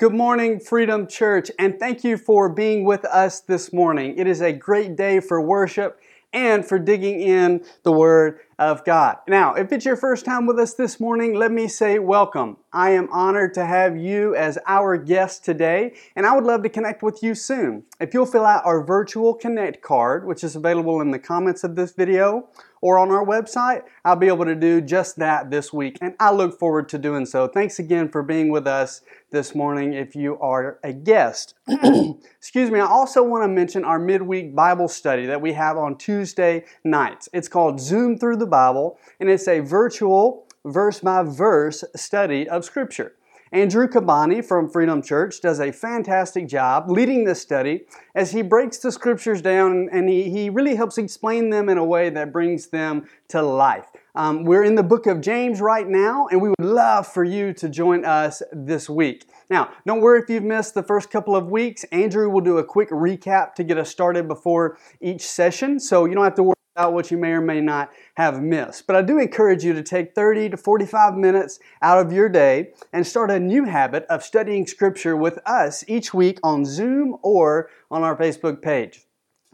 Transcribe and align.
Good 0.00 0.14
morning, 0.14 0.60
Freedom 0.60 1.06
Church, 1.06 1.50
and 1.58 1.78
thank 1.78 2.04
you 2.04 2.16
for 2.16 2.48
being 2.48 2.84
with 2.84 3.04
us 3.04 3.40
this 3.40 3.70
morning. 3.70 4.16
It 4.16 4.26
is 4.26 4.40
a 4.40 4.50
great 4.50 4.96
day 4.96 5.20
for 5.20 5.42
worship 5.42 6.00
and 6.32 6.64
for 6.64 6.78
digging 6.78 7.20
in 7.20 7.62
the 7.82 7.92
Word 7.92 8.40
of 8.58 8.82
God. 8.86 9.18
Now, 9.28 9.52
if 9.52 9.72
it's 9.72 9.84
your 9.84 9.98
first 9.98 10.24
time 10.24 10.46
with 10.46 10.58
us 10.58 10.72
this 10.72 11.00
morning, 11.00 11.34
let 11.34 11.52
me 11.52 11.68
say 11.68 11.98
welcome. 11.98 12.56
I 12.72 12.92
am 12.92 13.10
honored 13.12 13.52
to 13.54 13.66
have 13.66 13.94
you 13.94 14.34
as 14.34 14.58
our 14.66 14.96
guest 14.96 15.44
today, 15.44 15.92
and 16.16 16.24
I 16.24 16.34
would 16.34 16.44
love 16.44 16.62
to 16.62 16.70
connect 16.70 17.02
with 17.02 17.22
you 17.22 17.34
soon. 17.34 17.82
If 18.00 18.14
you'll 18.14 18.24
fill 18.24 18.46
out 18.46 18.64
our 18.64 18.82
virtual 18.82 19.34
connect 19.34 19.82
card, 19.82 20.26
which 20.26 20.42
is 20.42 20.56
available 20.56 21.02
in 21.02 21.10
the 21.10 21.18
comments 21.18 21.62
of 21.62 21.76
this 21.76 21.92
video 21.92 22.48
or 22.80 22.98
on 22.98 23.10
our 23.10 23.24
website, 23.24 23.82
I'll 24.04 24.16
be 24.16 24.28
able 24.28 24.44
to 24.46 24.54
do 24.54 24.80
just 24.80 25.16
that 25.16 25.50
this 25.50 25.72
week, 25.72 25.98
and 26.00 26.14
I 26.18 26.32
look 26.32 26.58
forward 26.58 26.88
to 26.90 26.98
doing 26.98 27.26
so. 27.26 27.46
Thanks 27.46 27.78
again 27.78 28.08
for 28.08 28.22
being 28.22 28.50
with 28.50 28.66
us 28.66 29.02
this 29.30 29.54
morning 29.54 29.92
if 29.92 30.16
you 30.16 30.38
are 30.40 30.78
a 30.82 30.92
guest. 30.92 31.54
Excuse 31.68 32.70
me, 32.70 32.80
I 32.80 32.86
also 32.86 33.22
want 33.22 33.44
to 33.44 33.48
mention 33.48 33.84
our 33.84 33.98
midweek 33.98 34.54
Bible 34.54 34.88
study 34.88 35.26
that 35.26 35.40
we 35.40 35.52
have 35.52 35.76
on 35.76 35.96
Tuesday 35.98 36.64
nights. 36.84 37.28
It's 37.32 37.48
called 37.48 37.80
Zoom 37.80 38.18
Through 38.18 38.36
the 38.36 38.46
Bible, 38.46 38.98
and 39.18 39.28
it's 39.28 39.48
a 39.48 39.60
virtual 39.60 40.46
verse 40.64 41.00
by 41.00 41.22
verse 41.22 41.84
study 41.96 42.48
of 42.48 42.64
Scripture. 42.64 43.14
Andrew 43.52 43.88
Kabani 43.88 44.44
from 44.44 44.70
Freedom 44.70 45.02
Church 45.02 45.40
does 45.40 45.58
a 45.58 45.72
fantastic 45.72 46.46
job 46.46 46.88
leading 46.88 47.24
this 47.24 47.42
study 47.42 47.82
as 48.14 48.30
he 48.30 48.42
breaks 48.42 48.78
the 48.78 48.92
scriptures 48.92 49.42
down 49.42 49.88
and 49.90 50.08
he, 50.08 50.30
he 50.30 50.48
really 50.48 50.76
helps 50.76 50.98
explain 50.98 51.50
them 51.50 51.68
in 51.68 51.76
a 51.76 51.84
way 51.84 52.10
that 52.10 52.32
brings 52.32 52.68
them 52.68 53.08
to 53.26 53.42
life. 53.42 53.86
Um, 54.14 54.44
we're 54.44 54.62
in 54.62 54.76
the 54.76 54.84
book 54.84 55.06
of 55.06 55.20
James 55.20 55.60
right 55.60 55.86
now, 55.86 56.28
and 56.30 56.40
we 56.40 56.48
would 56.48 56.56
love 56.60 57.06
for 57.06 57.24
you 57.24 57.52
to 57.54 57.68
join 57.68 58.04
us 58.04 58.42
this 58.52 58.88
week. 58.88 59.26
Now, 59.48 59.70
don't 59.86 60.00
worry 60.00 60.20
if 60.20 60.28
you've 60.28 60.44
missed 60.44 60.74
the 60.74 60.82
first 60.82 61.10
couple 61.10 61.34
of 61.34 61.48
weeks. 61.48 61.84
Andrew 61.92 62.28
will 62.28 62.40
do 62.40 62.58
a 62.58 62.64
quick 62.64 62.90
recap 62.90 63.54
to 63.54 63.64
get 63.64 63.78
us 63.78 63.88
started 63.88 64.26
before 64.26 64.78
each 65.00 65.22
session, 65.22 65.78
so 65.78 66.06
you 66.06 66.14
don't 66.14 66.24
have 66.24 66.34
to 66.34 66.42
worry 66.42 66.54
about 66.76 66.92
what 66.92 67.10
you 67.10 67.18
may 67.18 67.32
or 67.32 67.40
may 67.40 67.60
not 67.60 67.90
have 68.14 68.40
missed. 68.40 68.86
But 68.86 68.96
I 68.96 69.02
do 69.02 69.18
encourage 69.18 69.64
you 69.64 69.72
to 69.72 69.82
take 69.82 70.14
30 70.14 70.50
to 70.50 70.56
45 70.56 71.14
minutes 71.14 71.58
out 71.82 71.98
of 71.98 72.12
your 72.12 72.28
day 72.28 72.70
and 72.92 73.06
start 73.06 73.30
a 73.30 73.40
new 73.40 73.64
habit 73.64 74.06
of 74.08 74.22
studying 74.22 74.66
Scripture 74.66 75.16
with 75.16 75.38
us 75.46 75.84
each 75.88 76.14
week 76.14 76.38
on 76.42 76.64
Zoom 76.64 77.16
or 77.22 77.70
on 77.90 78.02
our 78.02 78.16
Facebook 78.16 78.62
page. 78.62 79.06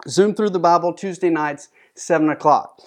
Zoom 0.06 0.34
through 0.34 0.50
the 0.50 0.58
Bible 0.58 0.92
Tuesday 0.92 1.30
nights, 1.30 1.68
7 1.94 2.28
o'clock. 2.28 2.82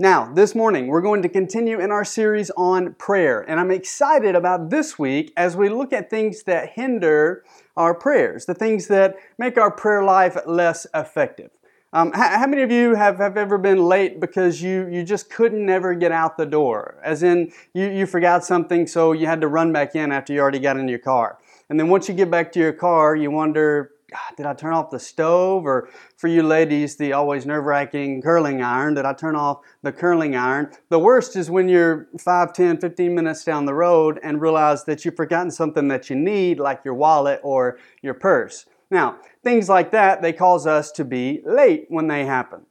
Now, 0.00 0.32
this 0.32 0.56
morning, 0.56 0.88
we're 0.88 1.00
going 1.00 1.22
to 1.22 1.28
continue 1.28 1.78
in 1.78 1.92
our 1.92 2.04
series 2.04 2.50
on 2.56 2.94
prayer, 2.94 3.40
and 3.40 3.60
I'm 3.60 3.70
excited 3.70 4.34
about 4.34 4.70
this 4.70 4.98
week 4.98 5.32
as 5.36 5.56
we 5.56 5.68
look 5.68 5.92
at 5.92 6.10
things 6.10 6.42
that 6.44 6.70
hinder 6.70 7.44
our 7.76 7.94
prayers, 7.94 8.46
the 8.46 8.54
things 8.54 8.88
that 8.88 9.14
make 9.38 9.56
our 9.56 9.70
prayer 9.70 10.02
life 10.02 10.36
less 10.44 10.88
effective. 10.92 11.52
Um, 11.94 12.10
how, 12.12 12.38
how, 12.38 12.46
many 12.46 12.62
of 12.62 12.70
you 12.70 12.94
have, 12.94 13.18
have 13.18 13.36
ever 13.36 13.58
been 13.58 13.84
late 13.84 14.18
because 14.18 14.62
you, 14.62 14.88
you 14.88 15.02
just 15.04 15.28
couldn't 15.28 15.64
never 15.64 15.94
get 15.94 16.10
out 16.10 16.38
the 16.38 16.46
door? 16.46 16.98
As 17.04 17.22
in, 17.22 17.52
you, 17.74 17.86
you 17.90 18.06
forgot 18.06 18.46
something, 18.46 18.86
so 18.86 19.12
you 19.12 19.26
had 19.26 19.42
to 19.42 19.48
run 19.48 19.74
back 19.74 19.94
in 19.94 20.10
after 20.10 20.32
you 20.32 20.40
already 20.40 20.58
got 20.58 20.78
in 20.78 20.88
your 20.88 20.98
car. 20.98 21.38
And 21.68 21.78
then 21.78 21.88
once 21.88 22.08
you 22.08 22.14
get 22.14 22.30
back 22.30 22.50
to 22.52 22.60
your 22.60 22.72
car, 22.72 23.14
you 23.14 23.30
wonder, 23.30 23.90
did 24.38 24.46
I 24.46 24.54
turn 24.54 24.72
off 24.72 24.90
the 24.90 24.98
stove? 24.98 25.66
Or 25.66 25.90
for 26.16 26.28
you 26.28 26.42
ladies, 26.42 26.96
the 26.96 27.12
always 27.12 27.44
nerve 27.44 27.64
wracking 27.64 28.22
curling 28.22 28.62
iron, 28.62 28.94
did 28.94 29.04
I 29.04 29.12
turn 29.12 29.36
off 29.36 29.60
the 29.82 29.92
curling 29.92 30.34
iron? 30.34 30.72
The 30.88 30.98
worst 30.98 31.36
is 31.36 31.50
when 31.50 31.68
you're 31.68 32.08
5, 32.18 32.54
10, 32.54 32.78
15 32.78 33.14
minutes 33.14 33.44
down 33.44 33.66
the 33.66 33.74
road 33.74 34.18
and 34.22 34.40
realize 34.40 34.84
that 34.84 35.04
you've 35.04 35.16
forgotten 35.16 35.50
something 35.50 35.88
that 35.88 36.08
you 36.08 36.16
need, 36.16 36.58
like 36.58 36.86
your 36.86 36.94
wallet 36.94 37.40
or 37.42 37.78
your 38.00 38.14
purse. 38.14 38.64
Now, 38.92 39.16
things 39.42 39.70
like 39.70 39.90
that, 39.92 40.20
they 40.20 40.34
cause 40.34 40.66
us 40.66 40.92
to 40.92 41.04
be 41.04 41.40
late 41.46 41.86
when 41.88 42.08
they 42.08 42.26
happen. 42.26 42.66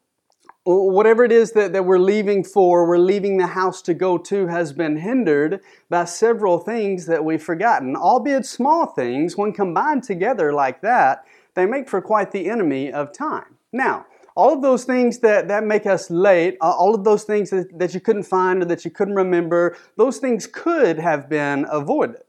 Whatever 0.63 1.23
it 1.23 1.31
is 1.31 1.53
that, 1.53 1.73
that 1.73 1.83
we're 1.83 1.97
leaving 1.97 2.43
for, 2.43 2.87
we're 2.87 2.99
leaving 2.99 3.37
the 3.37 3.47
house 3.47 3.81
to 3.81 3.95
go 3.95 4.19
to, 4.19 4.45
has 4.45 4.71
been 4.71 4.97
hindered 4.97 5.61
by 5.89 6.05
several 6.05 6.59
things 6.59 7.07
that 7.07 7.25
we've 7.25 7.41
forgotten. 7.41 7.95
Albeit 7.95 8.45
small 8.45 8.85
things, 8.85 9.35
when 9.35 9.51
combined 9.51 10.03
together 10.03 10.53
like 10.53 10.81
that, 10.81 11.25
they 11.55 11.65
make 11.65 11.89
for 11.89 12.03
quite 12.03 12.31
the 12.31 12.51
enemy 12.51 12.91
of 12.91 13.11
time. 13.11 13.57
Now, 13.73 14.05
all 14.35 14.53
of 14.53 14.61
those 14.61 14.83
things 14.83 15.17
that, 15.19 15.47
that 15.47 15.63
make 15.63 15.87
us 15.87 16.11
late, 16.11 16.55
all 16.61 16.93
of 16.93 17.03
those 17.03 17.23
things 17.23 17.49
that, 17.49 17.79
that 17.79 17.95
you 17.95 17.99
couldn't 17.99 18.23
find 18.23 18.61
or 18.61 18.65
that 18.65 18.85
you 18.85 18.91
couldn't 18.91 19.15
remember, 19.15 19.75
those 19.97 20.19
things 20.19 20.45
could 20.45 20.99
have 20.99 21.27
been 21.27 21.65
avoided 21.67 22.21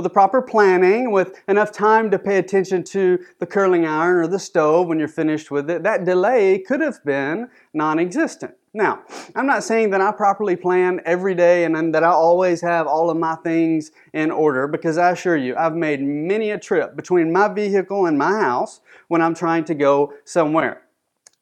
with 0.00 0.04
the 0.04 0.14
proper 0.14 0.40
planning, 0.40 1.10
with 1.10 1.42
enough 1.46 1.70
time 1.70 2.10
to 2.10 2.18
pay 2.18 2.38
attention 2.38 2.82
to 2.82 3.18
the 3.38 3.44
curling 3.44 3.84
iron 3.84 4.24
or 4.24 4.26
the 4.26 4.38
stove 4.38 4.86
when 4.86 4.98
you're 4.98 5.06
finished 5.06 5.50
with 5.50 5.68
it, 5.68 5.82
that 5.82 6.06
delay 6.06 6.58
could 6.58 6.80
have 6.80 7.04
been 7.04 7.50
non 7.74 7.98
existent. 7.98 8.54
Now, 8.72 9.02
I'm 9.36 9.46
not 9.46 9.62
saying 9.62 9.90
that 9.90 10.00
I 10.00 10.10
properly 10.12 10.56
plan 10.56 11.02
every 11.04 11.34
day 11.34 11.64
and 11.64 11.94
that 11.94 12.02
I 12.02 12.08
always 12.08 12.62
have 12.62 12.86
all 12.86 13.10
of 13.10 13.18
my 13.18 13.34
things 13.44 13.90
in 14.14 14.30
order 14.30 14.66
because 14.66 14.96
I 14.96 15.10
assure 15.10 15.36
you, 15.36 15.54
I've 15.54 15.74
made 15.74 16.00
many 16.00 16.50
a 16.50 16.58
trip 16.58 16.96
between 16.96 17.30
my 17.30 17.48
vehicle 17.48 18.06
and 18.06 18.16
my 18.16 18.40
house 18.40 18.80
when 19.08 19.20
I'm 19.20 19.34
trying 19.34 19.64
to 19.64 19.74
go 19.74 20.14
somewhere. 20.24 20.80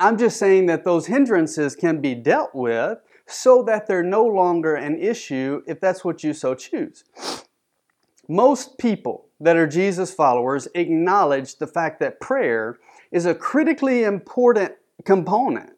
I'm 0.01 0.19
just 0.19 0.37
saying 0.37 0.67
that 0.67 0.83
those 0.83 1.07
hindrances 1.07 1.77
can 1.77 2.01
be 2.01 2.17
dealt 2.17 2.57
with 2.57 2.99
so 3.29 3.63
that 3.65 3.87
they're 3.87 4.03
no 4.03 4.25
longer 4.25 4.75
an 4.75 4.99
issue 4.99 5.63
if 5.69 5.79
that's 5.79 6.05
what 6.05 6.25
you 6.25 6.33
so 6.33 6.57
choose. 6.57 7.05
Most 8.29 8.77
people 8.77 9.29
that 9.41 9.57
are 9.57 9.67
Jesus 9.67 10.13
followers 10.13 10.69
acknowledge 10.75 11.57
the 11.57 11.67
fact 11.67 11.99
that 12.01 12.21
prayer 12.21 12.79
is 13.11 13.25
a 13.25 13.35
critically 13.35 14.05
important 14.05 14.75
component 15.07 15.78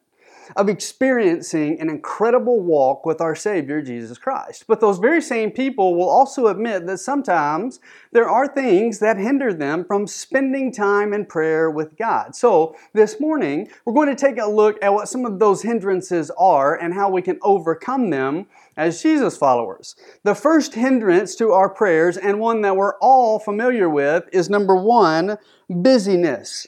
of 0.56 0.68
experiencing 0.68 1.80
an 1.80 1.88
incredible 1.88 2.60
walk 2.60 3.06
with 3.06 3.20
our 3.20 3.34
Savior, 3.34 3.80
Jesus 3.82 4.18
Christ. 4.18 4.64
But 4.66 4.80
those 4.80 4.98
very 4.98 5.22
same 5.22 5.50
people 5.50 5.94
will 5.96 6.08
also 6.08 6.48
admit 6.48 6.86
that 6.86 6.98
sometimes 6.98 7.80
there 8.12 8.28
are 8.28 8.46
things 8.46 8.98
that 8.98 9.16
hinder 9.16 9.52
them 9.52 9.84
from 9.84 10.06
spending 10.06 10.72
time 10.72 11.12
in 11.12 11.26
prayer 11.26 11.70
with 11.70 11.96
God. 11.96 12.34
So 12.34 12.76
this 12.92 13.20
morning, 13.20 13.70
we're 13.84 13.94
going 13.94 14.14
to 14.14 14.16
take 14.16 14.38
a 14.38 14.46
look 14.46 14.82
at 14.82 14.92
what 14.92 15.08
some 15.08 15.24
of 15.24 15.38
those 15.38 15.62
hindrances 15.62 16.30
are 16.38 16.74
and 16.74 16.94
how 16.94 17.10
we 17.10 17.22
can 17.22 17.38
overcome 17.42 18.10
them 18.10 18.46
as 18.76 19.02
Jesus 19.02 19.36
followers. 19.36 19.94
The 20.24 20.34
first 20.34 20.74
hindrance 20.74 21.34
to 21.36 21.52
our 21.52 21.68
prayers, 21.68 22.16
and 22.16 22.40
one 22.40 22.62
that 22.62 22.76
we're 22.76 22.98
all 22.98 23.38
familiar 23.38 23.88
with, 23.88 24.24
is 24.32 24.48
number 24.48 24.74
one 24.74 25.38
busyness. 25.68 26.66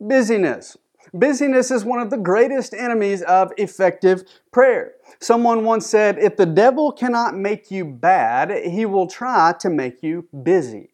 Busyness. 0.00 0.76
Busyness 1.14 1.70
is 1.70 1.84
one 1.84 2.00
of 2.00 2.08
the 2.08 2.16
greatest 2.16 2.72
enemies 2.72 3.20
of 3.22 3.52
effective 3.58 4.24
prayer. 4.50 4.94
Someone 5.20 5.62
once 5.62 5.86
said, 5.86 6.18
If 6.18 6.38
the 6.38 6.46
devil 6.46 6.90
cannot 6.90 7.36
make 7.36 7.70
you 7.70 7.84
bad, 7.84 8.50
he 8.66 8.86
will 8.86 9.06
try 9.06 9.54
to 9.60 9.68
make 9.68 10.02
you 10.02 10.26
busy. 10.42 10.88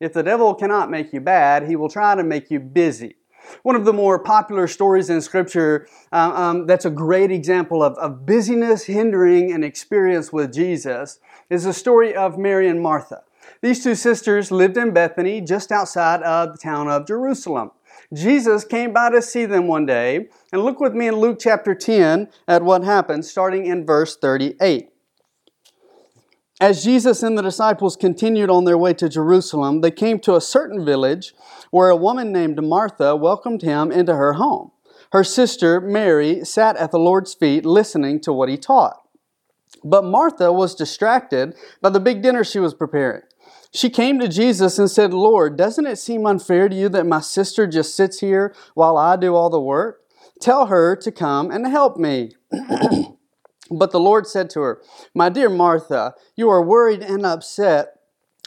If 0.00 0.12
the 0.12 0.24
devil 0.24 0.54
cannot 0.54 0.90
make 0.90 1.12
you 1.12 1.20
bad, 1.20 1.68
he 1.68 1.76
will 1.76 1.88
try 1.88 2.16
to 2.16 2.24
make 2.24 2.50
you 2.50 2.58
busy. 2.58 3.14
One 3.62 3.76
of 3.76 3.84
the 3.84 3.92
more 3.92 4.18
popular 4.18 4.66
stories 4.66 5.08
in 5.08 5.20
Scripture 5.20 5.86
uh, 6.10 6.32
um, 6.34 6.66
that's 6.66 6.84
a 6.84 6.90
great 6.90 7.30
example 7.30 7.82
of, 7.82 7.94
of 7.98 8.26
busyness 8.26 8.84
hindering 8.84 9.52
an 9.52 9.62
experience 9.62 10.32
with 10.32 10.52
Jesus 10.52 11.20
is 11.48 11.62
the 11.62 11.72
story 11.72 12.14
of 12.14 12.38
Mary 12.38 12.68
and 12.68 12.82
Martha. 12.82 13.22
These 13.60 13.84
two 13.84 13.94
sisters 13.94 14.50
lived 14.50 14.76
in 14.76 14.92
Bethany, 14.92 15.40
just 15.40 15.70
outside 15.70 16.22
of 16.22 16.52
the 16.52 16.58
town 16.58 16.88
of 16.88 17.06
Jerusalem. 17.06 17.70
Jesus 18.14 18.64
came 18.64 18.92
by 18.92 19.10
to 19.10 19.20
see 19.20 19.44
them 19.44 19.66
one 19.66 19.86
day. 19.86 20.28
And 20.52 20.62
look 20.62 20.80
with 20.80 20.94
me 20.94 21.08
in 21.08 21.16
Luke 21.16 21.38
chapter 21.40 21.74
10 21.74 22.28
at 22.46 22.62
what 22.62 22.84
happened, 22.84 23.24
starting 23.24 23.66
in 23.66 23.84
verse 23.84 24.16
38. 24.16 24.90
As 26.60 26.84
Jesus 26.84 27.22
and 27.24 27.36
the 27.36 27.42
disciples 27.42 27.96
continued 27.96 28.48
on 28.48 28.64
their 28.64 28.78
way 28.78 28.94
to 28.94 29.08
Jerusalem, 29.08 29.80
they 29.80 29.90
came 29.90 30.20
to 30.20 30.36
a 30.36 30.40
certain 30.40 30.84
village 30.84 31.34
where 31.72 31.90
a 31.90 31.96
woman 31.96 32.32
named 32.32 32.62
Martha 32.62 33.16
welcomed 33.16 33.62
him 33.62 33.90
into 33.90 34.14
her 34.14 34.34
home. 34.34 34.70
Her 35.10 35.24
sister, 35.24 35.80
Mary, 35.80 36.44
sat 36.44 36.76
at 36.76 36.92
the 36.92 36.98
Lord's 36.98 37.34
feet 37.34 37.66
listening 37.66 38.20
to 38.20 38.32
what 38.32 38.48
he 38.48 38.56
taught. 38.56 38.96
But 39.82 40.04
Martha 40.04 40.52
was 40.52 40.74
distracted 40.74 41.54
by 41.82 41.90
the 41.90 42.00
big 42.00 42.22
dinner 42.22 42.44
she 42.44 42.60
was 42.60 42.72
preparing. 42.72 43.22
She 43.74 43.90
came 43.90 44.20
to 44.20 44.28
Jesus 44.28 44.78
and 44.78 44.88
said, 44.88 45.12
Lord, 45.12 45.56
doesn't 45.56 45.86
it 45.86 45.98
seem 45.98 46.26
unfair 46.26 46.68
to 46.68 46.76
you 46.76 46.88
that 46.90 47.06
my 47.06 47.20
sister 47.20 47.66
just 47.66 47.96
sits 47.96 48.20
here 48.20 48.54
while 48.74 48.96
I 48.96 49.16
do 49.16 49.34
all 49.34 49.50
the 49.50 49.60
work? 49.60 50.02
Tell 50.40 50.66
her 50.66 50.94
to 50.96 51.10
come 51.10 51.50
and 51.50 51.66
help 51.66 51.96
me. 51.96 52.36
but 53.70 53.90
the 53.90 53.98
Lord 53.98 54.28
said 54.28 54.48
to 54.50 54.60
her, 54.60 54.82
My 55.12 55.28
dear 55.28 55.50
Martha, 55.50 56.14
you 56.36 56.48
are 56.50 56.62
worried 56.62 57.02
and 57.02 57.26
upset 57.26 57.98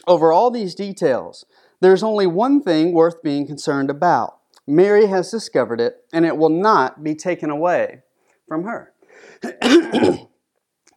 over 0.06 0.32
all 0.32 0.50
these 0.50 0.74
details. 0.74 1.44
There's 1.80 2.02
only 2.02 2.26
one 2.26 2.62
thing 2.62 2.94
worth 2.94 3.22
being 3.22 3.46
concerned 3.46 3.90
about. 3.90 4.38
Mary 4.66 5.06
has 5.06 5.30
discovered 5.30 5.80
it, 5.80 6.04
and 6.10 6.24
it 6.24 6.38
will 6.38 6.48
not 6.48 7.04
be 7.04 7.14
taken 7.14 7.50
away 7.50 8.02
from 8.46 8.64
her. 8.64 8.94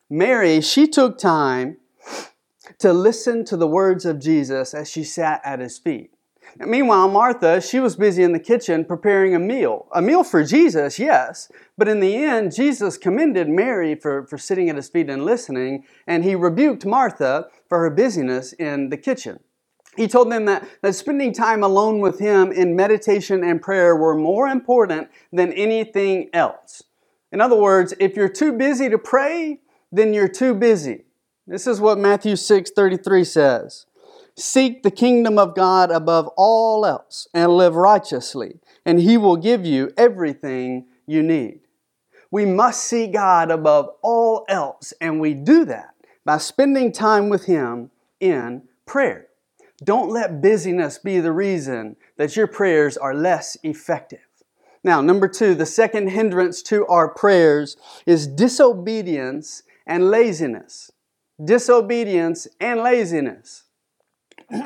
Mary, 0.09 0.61
she 0.61 0.87
took 0.87 1.17
time 1.17 1.77
to 2.79 2.93
listen 2.93 3.45
to 3.45 3.57
the 3.57 3.67
words 3.67 4.05
of 4.05 4.19
Jesus 4.19 4.73
as 4.73 4.89
she 4.89 5.03
sat 5.03 5.41
at 5.43 5.59
his 5.59 5.77
feet. 5.77 6.11
Meanwhile, 6.57 7.07
Martha, 7.07 7.61
she 7.61 7.79
was 7.79 7.95
busy 7.95 8.23
in 8.23 8.33
the 8.33 8.39
kitchen 8.39 8.83
preparing 8.83 9.33
a 9.33 9.39
meal. 9.39 9.87
A 9.93 10.01
meal 10.01 10.23
for 10.23 10.43
Jesus, 10.43 10.99
yes, 10.99 11.49
but 11.77 11.87
in 11.87 11.99
the 11.99 12.15
end, 12.17 12.53
Jesus 12.53 12.97
commended 12.97 13.47
Mary 13.47 13.95
for, 13.95 14.25
for 14.27 14.37
sitting 14.37 14.69
at 14.69 14.75
his 14.75 14.89
feet 14.89 15.09
and 15.09 15.23
listening, 15.23 15.85
and 16.07 16.23
he 16.23 16.35
rebuked 16.35 16.85
Martha 16.85 17.47
for 17.69 17.79
her 17.79 17.89
busyness 17.89 18.53
in 18.53 18.89
the 18.89 18.97
kitchen. 18.97 19.39
He 19.95 20.07
told 20.07 20.31
them 20.31 20.45
that, 20.45 20.67
that 20.81 20.95
spending 20.95 21.33
time 21.33 21.63
alone 21.63 21.99
with 21.99 22.19
him 22.19 22.51
in 22.51 22.75
meditation 22.75 23.43
and 23.43 23.61
prayer 23.61 23.95
were 23.95 24.15
more 24.15 24.47
important 24.47 25.09
than 25.31 25.51
anything 25.53 26.29
else. 26.33 26.83
In 27.31 27.41
other 27.41 27.55
words, 27.57 27.93
if 27.99 28.15
you're 28.15 28.29
too 28.29 28.53
busy 28.53 28.89
to 28.89 28.97
pray, 28.97 29.61
then 29.91 30.13
you're 30.13 30.27
too 30.29 30.53
busy. 30.53 31.05
This 31.47 31.65
is 31.65 31.81
what 31.81 31.97
Matthew 31.97 32.35
6 32.35 32.71
33 32.71 33.23
says. 33.23 33.85
Seek 34.35 34.83
the 34.83 34.91
kingdom 34.91 35.37
of 35.37 35.55
God 35.55 35.91
above 35.91 36.27
all 36.37 36.85
else 36.85 37.27
and 37.33 37.51
live 37.57 37.75
righteously, 37.75 38.59
and 38.85 38.99
He 38.99 39.17
will 39.17 39.37
give 39.37 39.65
you 39.65 39.91
everything 39.97 40.85
you 41.05 41.23
need. 41.23 41.61
We 42.29 42.45
must 42.45 42.83
see 42.83 43.07
God 43.07 43.51
above 43.51 43.89
all 44.01 44.45
else, 44.47 44.93
and 45.01 45.19
we 45.19 45.33
do 45.33 45.65
that 45.65 45.95
by 46.23 46.37
spending 46.37 46.91
time 46.91 47.27
with 47.27 47.45
Him 47.45 47.91
in 48.19 48.63
prayer. 48.85 49.27
Don't 49.83 50.11
let 50.11 50.41
busyness 50.41 50.99
be 50.99 51.19
the 51.19 51.31
reason 51.31 51.97
that 52.17 52.35
your 52.35 52.47
prayers 52.47 52.97
are 52.97 53.15
less 53.15 53.57
effective. 53.63 54.19
Now, 54.83 55.01
number 55.01 55.27
two, 55.27 55.55
the 55.55 55.65
second 55.65 56.09
hindrance 56.09 56.61
to 56.63 56.85
our 56.87 57.09
prayers 57.09 57.77
is 58.05 58.27
disobedience 58.27 59.63
and 59.85 60.09
laziness. 60.09 60.91
Disobedience 61.43 62.47
and 62.59 62.81
laziness. 62.81 63.63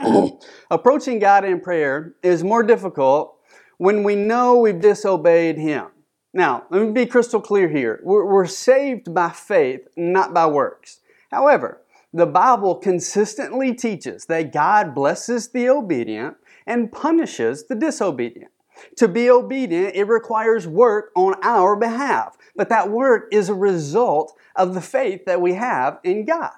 Approaching 0.72 1.20
God 1.20 1.46
in 1.46 1.62
prayer 1.62 2.16
is 2.24 2.44
more 2.44 2.64
difficult 2.64 3.38
when 3.78 4.04
we 4.04 4.16
know 4.16 4.60
we've 4.60 4.82
disobeyed 4.82 5.58
Him. 5.58 5.88
Now, 6.34 6.66
let 6.70 6.82
me 6.82 6.92
be 6.92 7.06
crystal 7.06 7.40
clear 7.40 7.70
here. 7.70 8.02
We're, 8.04 8.26
we're 8.26 8.46
saved 8.46 9.14
by 9.14 9.30
faith, 9.30 9.88
not 9.96 10.34
by 10.34 10.48
works. 10.48 11.00
However, 11.32 11.82
the 12.14 12.26
Bible 12.26 12.76
consistently 12.76 13.74
teaches 13.74 14.26
that 14.26 14.52
God 14.52 14.96
blesses 14.96 15.50
the 15.50 15.70
obedient 15.70 16.38
and 16.66 16.92
punishes 16.92 17.68
the 17.68 17.76
disobedient. 17.76 18.52
To 18.98 19.08
be 19.08 19.30
obedient, 19.30 19.96
it 19.96 20.06
requires 20.06 20.68
work 20.68 21.12
on 21.16 21.36
our 21.42 21.76
behalf, 21.76 22.38
but 22.56 22.70
that 22.70 22.90
work 22.90 23.30
is 23.32 23.50
a 23.50 23.54
result 23.54 24.38
of 24.56 24.74
the 24.74 24.82
faith 24.82 25.26
that 25.26 25.42
we 25.42 25.54
have 25.54 26.00
in 26.04 26.26
God. 26.26 26.52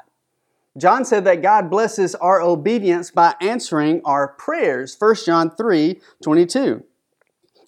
John 0.78 1.06
said 1.06 1.26
that 1.26 1.42
God 1.42 1.70
blesses 1.70 2.14
our 2.16 2.42
obedience 2.42 3.10
by 3.10 3.36
answering 3.42 4.02
our 4.06 4.30
prayers. 4.30 4.96
1 5.00 5.16
John 5.26 5.50
3 5.50 6.00
22. 6.24 6.84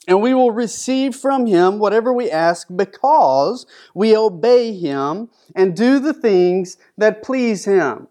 And 0.08 0.22
we 0.22 0.34
will 0.34 0.52
receive 0.52 1.16
from 1.16 1.46
him 1.46 1.78
whatever 1.78 2.12
we 2.12 2.32
ask 2.32 2.68
because 2.76 3.66
we 3.94 4.16
obey 4.16 4.74
him 4.74 5.30
and 5.56 5.76
do 5.76 6.00
the 6.00 6.14
things 6.14 6.78
that 6.98 7.22
please 7.22 7.66
him. 7.66 8.08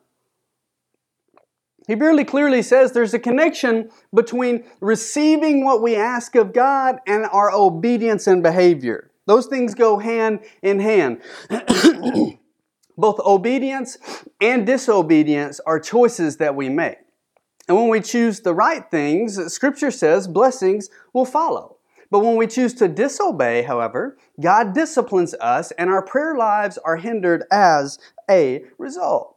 He 1.88 1.94
really 1.94 2.24
clearly 2.24 2.62
says 2.62 2.92
there's 2.92 3.14
a 3.14 3.18
connection 3.18 3.90
between 4.14 4.64
receiving 4.80 5.64
what 5.64 5.82
we 5.82 5.96
ask 5.96 6.34
of 6.34 6.52
God 6.52 7.00
and 7.06 7.24
our 7.32 7.50
obedience 7.50 8.26
and 8.26 8.42
behavior. 8.42 9.10
Those 9.26 9.46
things 9.46 9.74
go 9.74 9.98
hand 9.98 10.40
in 10.62 10.80
hand. 10.80 11.22
Both 12.98 13.20
obedience 13.20 13.96
and 14.40 14.66
disobedience 14.66 15.60
are 15.60 15.78
choices 15.78 16.36
that 16.38 16.56
we 16.56 16.68
make. 16.68 16.98
And 17.68 17.76
when 17.76 17.88
we 17.88 18.00
choose 18.00 18.40
the 18.40 18.54
right 18.54 18.90
things, 18.90 19.52
Scripture 19.52 19.92
says 19.92 20.26
blessings 20.26 20.90
will 21.12 21.24
follow. 21.24 21.76
But 22.10 22.20
when 22.20 22.36
we 22.36 22.46
choose 22.46 22.74
to 22.74 22.88
disobey, 22.88 23.62
however, 23.62 24.16
God 24.40 24.74
disciplines 24.74 25.34
us 25.40 25.70
and 25.72 25.90
our 25.90 26.02
prayer 26.02 26.36
lives 26.36 26.78
are 26.78 26.96
hindered 26.96 27.44
as 27.52 27.98
a 28.28 28.64
result. 28.78 29.36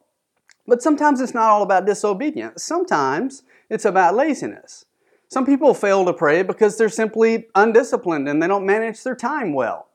But 0.66 0.82
sometimes 0.82 1.22
it's 1.22 1.34
not 1.34 1.50
all 1.50 1.64
about 1.64 1.86
disobedience. 1.86 2.64
Sometimes 2.64 3.44
it's 3.70 3.86
about 3.86 4.16
laziness. 4.16 4.86
Some 5.28 5.46
people 5.46 5.74
fail 5.74 6.04
to 6.06 6.14
pray 6.14 6.44
because 6.44 6.78
they're 6.78 6.90
simply 6.90 7.46
undisciplined 7.54 8.28
and 8.28 8.42
they 8.42 8.48
don't 8.48 8.66
manage 8.66 9.04
their 9.04 9.16
time 9.16 9.54
well. 9.54 9.88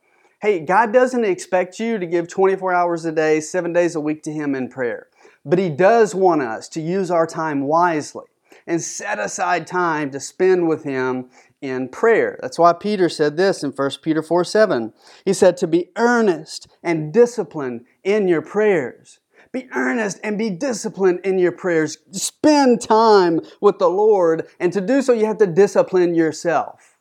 Hey, 0.42 0.60
God 0.60 0.92
doesn't 0.92 1.24
expect 1.24 1.80
you 1.80 1.98
to 1.98 2.04
give 2.04 2.28
24 2.28 2.74
hours 2.74 3.06
a 3.06 3.12
day, 3.12 3.40
seven 3.40 3.72
days 3.72 3.94
a 3.94 4.00
week 4.00 4.22
to 4.24 4.32
Him 4.32 4.54
in 4.54 4.68
prayer. 4.68 5.08
But 5.46 5.58
He 5.58 5.70
does 5.70 6.14
want 6.14 6.42
us 6.42 6.68
to 6.70 6.80
use 6.82 7.10
our 7.10 7.26
time 7.26 7.62
wisely 7.62 8.26
and 8.66 8.82
set 8.82 9.18
aside 9.18 9.66
time 9.66 10.10
to 10.10 10.20
spend 10.20 10.68
with 10.68 10.84
Him 10.84 11.30
in 11.62 11.88
prayer. 11.88 12.38
That's 12.42 12.58
why 12.58 12.74
Peter 12.74 13.08
said 13.08 13.38
this 13.38 13.62
in 13.62 13.70
1 13.70 13.90
Peter 14.02 14.22
4 14.22 14.44
7. 14.44 14.92
He 15.24 15.32
said, 15.32 15.56
To 15.56 15.66
be 15.66 15.88
earnest 15.96 16.68
and 16.82 17.14
disciplined 17.14 17.86
in 18.04 18.28
your 18.28 18.42
prayers. 18.42 19.20
Be 19.52 19.68
earnest 19.72 20.20
and 20.22 20.36
be 20.36 20.50
disciplined 20.50 21.20
in 21.24 21.38
your 21.38 21.52
prayers. 21.52 21.96
Spend 22.12 22.82
time 22.82 23.40
with 23.62 23.78
the 23.78 23.88
Lord, 23.88 24.46
and 24.60 24.70
to 24.74 24.82
do 24.82 25.00
so, 25.00 25.14
you 25.14 25.24
have 25.24 25.38
to 25.38 25.46
discipline 25.46 26.14
yourself. 26.14 26.95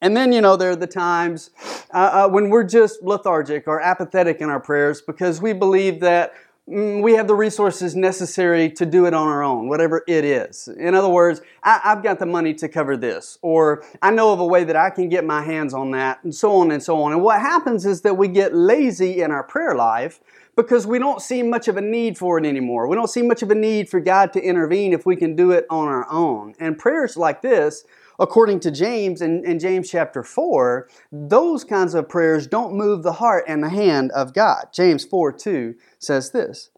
And 0.00 0.16
then, 0.16 0.32
you 0.32 0.40
know, 0.40 0.56
there 0.56 0.70
are 0.70 0.76
the 0.76 0.86
times 0.86 1.50
uh, 1.92 2.26
uh, 2.26 2.28
when 2.28 2.50
we're 2.50 2.64
just 2.64 3.02
lethargic 3.02 3.66
or 3.66 3.80
apathetic 3.80 4.40
in 4.40 4.50
our 4.50 4.60
prayers 4.60 5.00
because 5.00 5.40
we 5.40 5.52
believe 5.52 6.00
that 6.00 6.34
mm, 6.68 7.02
we 7.02 7.14
have 7.14 7.26
the 7.26 7.34
resources 7.34 7.96
necessary 7.96 8.70
to 8.70 8.84
do 8.84 9.06
it 9.06 9.14
on 9.14 9.26
our 9.26 9.42
own, 9.42 9.68
whatever 9.68 10.04
it 10.06 10.24
is. 10.24 10.68
In 10.68 10.94
other 10.94 11.08
words, 11.08 11.40
I, 11.62 11.80
have 11.82 12.02
got 12.02 12.18
the 12.18 12.26
money 12.26 12.52
to 12.54 12.68
cover 12.68 12.96
this, 12.96 13.38
or 13.40 13.84
I 14.02 14.10
know 14.10 14.32
of 14.32 14.40
a 14.40 14.46
way 14.46 14.64
that 14.64 14.76
I 14.76 14.90
can 14.90 15.08
get 15.08 15.24
my 15.24 15.42
hands 15.42 15.72
on 15.72 15.92
that, 15.92 16.22
and 16.24 16.34
so 16.34 16.56
on 16.56 16.70
and 16.70 16.82
so 16.82 17.02
on. 17.02 17.12
And 17.12 17.22
what 17.22 17.40
happens 17.40 17.86
is 17.86 18.02
that 18.02 18.14
we 18.14 18.28
get 18.28 18.54
lazy 18.54 19.22
in 19.22 19.30
our 19.30 19.42
prayer 19.42 19.74
life 19.74 20.20
because 20.56 20.86
we 20.86 20.98
don't 20.98 21.20
see 21.20 21.42
much 21.42 21.68
of 21.68 21.76
a 21.76 21.82
need 21.82 22.16
for 22.16 22.38
it 22.38 22.46
anymore. 22.46 22.88
We 22.88 22.96
don't 22.96 23.10
see 23.10 23.22
much 23.22 23.42
of 23.42 23.50
a 23.50 23.54
need 23.54 23.88
for 23.88 24.00
God 24.00 24.32
to 24.32 24.40
intervene 24.40 24.94
if 24.94 25.04
we 25.04 25.14
can 25.14 25.36
do 25.36 25.50
it 25.52 25.66
on 25.68 25.86
our 25.86 26.10
own. 26.10 26.54
And 26.58 26.78
prayers 26.78 27.16
like 27.16 27.42
this 27.42 27.84
according 28.18 28.60
to 28.60 28.70
James 28.70 29.20
in, 29.20 29.44
in 29.44 29.58
James 29.58 29.90
chapter 29.90 30.22
4, 30.22 30.88
those 31.12 31.64
kinds 31.64 31.94
of 31.94 32.08
prayers 32.08 32.46
don't 32.46 32.74
move 32.74 33.02
the 33.02 33.14
heart 33.14 33.44
and 33.46 33.62
the 33.62 33.68
hand 33.68 34.10
of 34.12 34.34
God. 34.34 34.66
James 34.72 35.04
4 35.04 35.32
2 35.32 35.74
says 35.98 36.30
this. 36.30 36.70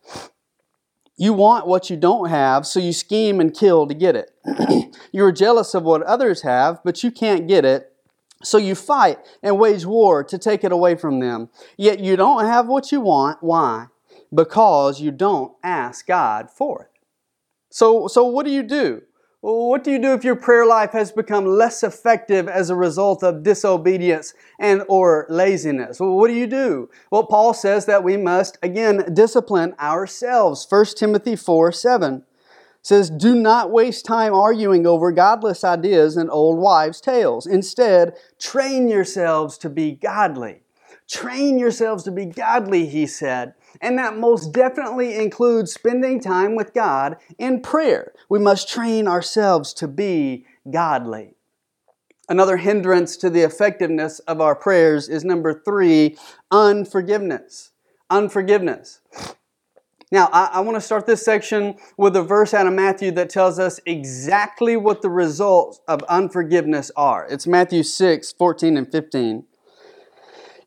You 1.20 1.32
want 1.32 1.66
what 1.66 1.90
you 1.90 1.96
don't 1.96 2.28
have, 2.28 2.64
so 2.64 2.78
you 2.78 2.92
scheme 2.92 3.40
and 3.40 3.52
kill 3.52 3.88
to 3.88 3.94
get 3.94 4.14
it. 4.14 4.30
you 5.12 5.24
are 5.24 5.32
jealous 5.32 5.74
of 5.74 5.82
what 5.82 6.02
others 6.02 6.42
have, 6.42 6.78
but 6.84 7.02
you 7.02 7.10
can't 7.10 7.48
get 7.48 7.64
it, 7.64 7.92
so 8.44 8.56
you 8.56 8.76
fight 8.76 9.18
and 9.42 9.58
wage 9.58 9.84
war 9.84 10.22
to 10.22 10.38
take 10.38 10.62
it 10.62 10.70
away 10.70 10.94
from 10.94 11.18
them. 11.18 11.48
Yet 11.76 11.98
you 11.98 12.16
don't 12.16 12.44
have 12.44 12.68
what 12.68 12.92
you 12.92 13.00
want. 13.00 13.38
Why? 13.42 13.86
Because 14.32 15.00
you 15.00 15.10
don't 15.10 15.52
ask 15.64 16.06
God 16.06 16.50
for 16.50 16.82
it. 16.82 17.00
So, 17.70 18.06
so 18.06 18.24
what 18.24 18.46
do 18.46 18.52
you 18.52 18.62
do? 18.62 19.02
What 19.40 19.84
do 19.84 19.92
you 19.92 20.00
do 20.00 20.14
if 20.14 20.24
your 20.24 20.34
prayer 20.34 20.66
life 20.66 20.90
has 20.92 21.12
become 21.12 21.46
less 21.46 21.84
effective 21.84 22.48
as 22.48 22.70
a 22.70 22.74
result 22.74 23.22
of 23.22 23.44
disobedience 23.44 24.34
and 24.58 24.82
or 24.88 25.26
laziness? 25.28 26.00
Well, 26.00 26.16
what 26.16 26.26
do 26.26 26.34
you 26.34 26.48
do? 26.48 26.90
Well, 27.12 27.24
Paul 27.24 27.54
says 27.54 27.86
that 27.86 28.02
we 28.02 28.16
must 28.16 28.58
again 28.64 29.14
discipline 29.14 29.74
ourselves. 29.78 30.66
1 30.68 30.86
Timothy 30.96 31.36
4 31.36 31.70
7 31.70 32.24
says, 32.82 33.10
Do 33.10 33.36
not 33.36 33.70
waste 33.70 34.04
time 34.04 34.34
arguing 34.34 34.88
over 34.88 35.12
godless 35.12 35.62
ideas 35.62 36.16
and 36.16 36.28
old 36.30 36.58
wives' 36.58 37.00
tales. 37.00 37.46
Instead, 37.46 38.16
train 38.40 38.88
yourselves 38.88 39.56
to 39.58 39.70
be 39.70 39.92
godly. 39.92 40.62
Train 41.08 41.60
yourselves 41.60 42.02
to 42.04 42.10
be 42.10 42.26
godly, 42.26 42.86
he 42.86 43.06
said. 43.06 43.54
And 43.80 43.98
that 43.98 44.16
most 44.16 44.52
definitely 44.52 45.16
includes 45.16 45.72
spending 45.72 46.20
time 46.20 46.54
with 46.56 46.74
God 46.74 47.16
in 47.38 47.60
prayer. 47.60 48.12
We 48.28 48.38
must 48.38 48.68
train 48.68 49.06
ourselves 49.06 49.72
to 49.74 49.88
be 49.88 50.46
godly. 50.70 51.34
Another 52.28 52.58
hindrance 52.58 53.16
to 53.18 53.30
the 53.30 53.40
effectiveness 53.40 54.18
of 54.20 54.40
our 54.40 54.54
prayers 54.54 55.08
is 55.08 55.24
number 55.24 55.62
three 55.64 56.16
unforgiveness. 56.50 57.70
Unforgiveness. 58.10 59.00
Now, 60.10 60.28
I, 60.32 60.50
I 60.54 60.60
want 60.60 60.76
to 60.76 60.80
start 60.80 61.06
this 61.06 61.22
section 61.22 61.76
with 61.98 62.16
a 62.16 62.22
verse 62.22 62.54
out 62.54 62.66
of 62.66 62.72
Matthew 62.72 63.10
that 63.12 63.28
tells 63.28 63.58
us 63.58 63.78
exactly 63.84 64.76
what 64.76 65.02
the 65.02 65.10
results 65.10 65.80
of 65.86 66.02
unforgiveness 66.04 66.90
are. 66.96 67.26
It's 67.28 67.46
Matthew 67.46 67.82
6 67.82 68.32
14 68.32 68.76
and 68.76 68.90
15. 68.90 69.44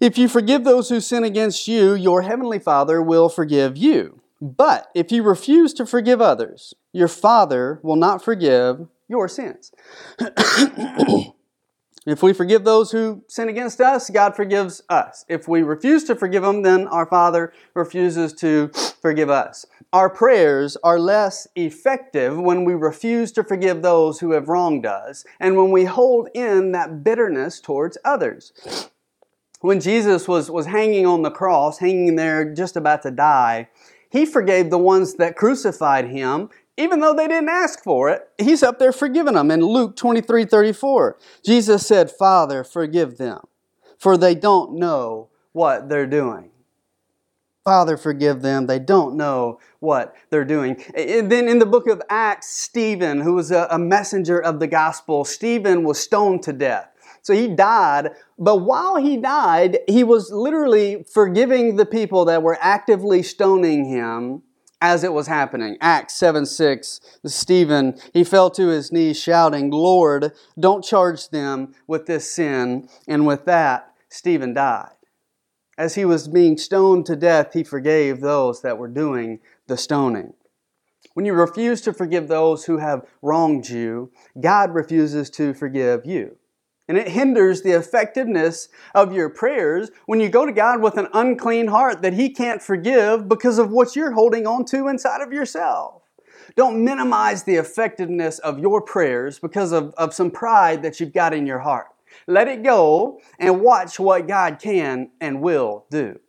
If 0.01 0.17
you 0.17 0.27
forgive 0.27 0.63
those 0.63 0.89
who 0.89 0.99
sin 0.99 1.23
against 1.23 1.67
you, 1.67 1.93
your 1.93 2.23
heavenly 2.23 2.57
Father 2.57 3.03
will 3.03 3.29
forgive 3.29 3.77
you. 3.77 4.19
But 4.41 4.89
if 4.95 5.11
you 5.11 5.21
refuse 5.21 5.75
to 5.75 5.85
forgive 5.85 6.19
others, 6.19 6.73
your 6.91 7.07
Father 7.07 7.79
will 7.83 7.95
not 7.95 8.23
forgive 8.23 8.87
your 9.07 9.27
sins. 9.27 9.71
If 12.07 12.23
we 12.23 12.33
forgive 12.33 12.63
those 12.63 12.91
who 12.91 13.23
sin 13.27 13.47
against 13.47 13.79
us, 13.79 14.09
God 14.09 14.35
forgives 14.35 14.81
us. 14.89 15.23
If 15.29 15.47
we 15.47 15.61
refuse 15.61 16.03
to 16.05 16.15
forgive 16.15 16.41
them, 16.41 16.63
then 16.63 16.87
our 16.87 17.05
Father 17.05 17.53
refuses 17.75 18.33
to 18.33 18.71
forgive 18.99 19.29
us. 19.29 19.67
Our 19.93 20.09
prayers 20.09 20.77
are 20.83 20.97
less 20.97 21.47
effective 21.55 22.39
when 22.39 22.65
we 22.65 22.73
refuse 22.73 23.31
to 23.33 23.43
forgive 23.43 23.83
those 23.83 24.19
who 24.19 24.31
have 24.31 24.47
wronged 24.47 24.87
us 24.87 25.25
and 25.39 25.55
when 25.55 25.69
we 25.69 25.85
hold 25.85 26.29
in 26.33 26.71
that 26.71 27.03
bitterness 27.03 27.59
towards 27.59 27.99
others. 28.03 28.89
When 29.61 29.79
Jesus 29.79 30.27
was, 30.27 30.51
was 30.51 30.65
hanging 30.65 31.05
on 31.05 31.21
the 31.21 31.31
cross, 31.31 31.79
hanging 31.79 32.15
there 32.15 32.53
just 32.53 32.75
about 32.75 33.03
to 33.03 33.11
die, 33.11 33.69
he 34.09 34.25
forgave 34.25 34.69
the 34.69 34.77
ones 34.77 35.15
that 35.15 35.35
crucified 35.35 36.09
him 36.09 36.49
even 36.77 36.99
though 36.99 37.13
they 37.13 37.27
didn't 37.27 37.49
ask 37.49 37.83
for 37.83 38.09
it, 38.09 38.27
he's 38.37 38.63
up 38.63 38.79
there 38.79 38.91
forgiving 38.91 39.35
them. 39.35 39.51
In 39.51 39.61
Luke 39.61 39.95
23 39.95 40.45
34, 40.45 41.17
Jesus 41.43 41.85
said, 41.85 42.09
Father, 42.09 42.63
forgive 42.63 43.17
them, 43.17 43.41
for 43.97 44.17
they 44.17 44.35
don't 44.35 44.73
know 44.73 45.29
what 45.51 45.89
they're 45.89 46.07
doing. 46.07 46.49
Father, 47.63 47.97
forgive 47.97 48.41
them. 48.41 48.65
They 48.65 48.79
don't 48.79 49.15
know 49.15 49.59
what 49.79 50.15
they're 50.31 50.45
doing. 50.45 50.83
And 50.95 51.31
then 51.31 51.47
in 51.47 51.59
the 51.59 51.65
book 51.67 51.87
of 51.87 52.01
Acts, 52.09 52.49
Stephen, 52.49 53.21
who 53.21 53.35
was 53.35 53.51
a 53.51 53.77
messenger 53.77 54.39
of 54.39 54.59
the 54.59 54.65
gospel, 54.65 55.23
Stephen 55.23 55.83
was 55.83 55.99
stoned 55.99 56.41
to 56.43 56.53
death. 56.53 56.90
So 57.23 57.33
he 57.33 57.47
died, 57.47 58.11
but 58.39 58.57
while 58.57 58.95
he 58.97 59.17
died, 59.17 59.79
he 59.87 60.03
was 60.03 60.31
literally 60.31 61.03
forgiving 61.03 61.75
the 61.75 61.85
people 61.85 62.25
that 62.25 62.41
were 62.41 62.57
actively 62.59 63.21
stoning 63.21 63.85
him 63.85 64.41
as 64.81 65.03
it 65.03 65.13
was 65.13 65.27
happening. 65.27 65.77
Acts 65.79 66.15
7 66.15 66.45
6, 66.45 66.99
Stephen, 67.25 67.99
he 68.13 68.23
fell 68.23 68.49
to 68.51 68.67
his 68.67 68.91
knees 68.91 69.21
shouting, 69.21 69.69
Lord, 69.69 70.31
don't 70.59 70.83
charge 70.83 71.29
them 71.29 71.75
with 71.85 72.07
this 72.07 72.31
sin. 72.31 72.89
And 73.07 73.27
with 73.27 73.45
that, 73.45 73.93
Stephen 74.09 74.53
died. 74.53 74.89
As 75.77 75.95
he 75.95 76.03
was 76.03 76.27
being 76.27 76.57
stoned 76.57 77.05
to 77.05 77.15
death, 77.15 77.53
he 77.53 77.63
forgave 77.63 78.19
those 78.19 78.61
that 78.61 78.77
were 78.77 78.87
doing 78.87 79.39
the 79.67 79.77
stoning. 79.77 80.33
When 81.13 81.25
you 81.25 81.33
refuse 81.33 81.81
to 81.81 81.93
forgive 81.93 82.27
those 82.27 82.65
who 82.65 82.77
have 82.77 83.05
wronged 83.21 83.69
you, 83.69 84.11
God 84.39 84.73
refuses 84.73 85.29
to 85.31 85.53
forgive 85.53 86.05
you. 86.05 86.37
And 86.91 86.97
it 86.97 87.07
hinders 87.07 87.61
the 87.61 87.71
effectiveness 87.71 88.67
of 88.93 89.13
your 89.13 89.29
prayers 89.29 89.91
when 90.07 90.19
you 90.19 90.27
go 90.27 90.45
to 90.45 90.51
God 90.51 90.81
with 90.81 90.97
an 90.97 91.07
unclean 91.13 91.67
heart 91.67 92.01
that 92.01 92.11
He 92.11 92.29
can't 92.29 92.61
forgive 92.61 93.29
because 93.29 93.59
of 93.59 93.71
what 93.71 93.95
you're 93.95 94.11
holding 94.11 94.45
on 94.45 94.65
to 94.65 94.89
inside 94.89 95.21
of 95.21 95.31
yourself. 95.31 96.01
Don't 96.57 96.83
minimize 96.83 97.43
the 97.43 97.55
effectiveness 97.55 98.39
of 98.39 98.59
your 98.59 98.81
prayers 98.81 99.39
because 99.39 99.71
of, 99.71 99.93
of 99.93 100.13
some 100.13 100.29
pride 100.29 100.83
that 100.83 100.99
you've 100.99 101.13
got 101.13 101.33
in 101.33 101.47
your 101.47 101.59
heart. 101.59 101.87
Let 102.27 102.49
it 102.49 102.61
go 102.61 103.21
and 103.39 103.61
watch 103.61 103.97
what 103.97 104.27
God 104.27 104.59
can 104.59 105.11
and 105.21 105.39
will 105.39 105.85
do. 105.89 106.19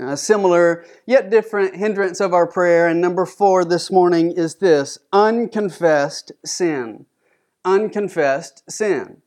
A 0.00 0.16
similar 0.16 0.84
yet 1.06 1.30
different 1.30 1.76
hindrance 1.76 2.18
of 2.18 2.34
our 2.34 2.48
prayer, 2.48 2.88
and 2.88 3.00
number 3.00 3.24
four 3.24 3.64
this 3.64 3.88
morning 3.88 4.32
is 4.32 4.56
this 4.56 4.98
unconfessed 5.12 6.32
sin. 6.44 7.06
Unconfessed 7.64 8.68
sin. 8.68 9.22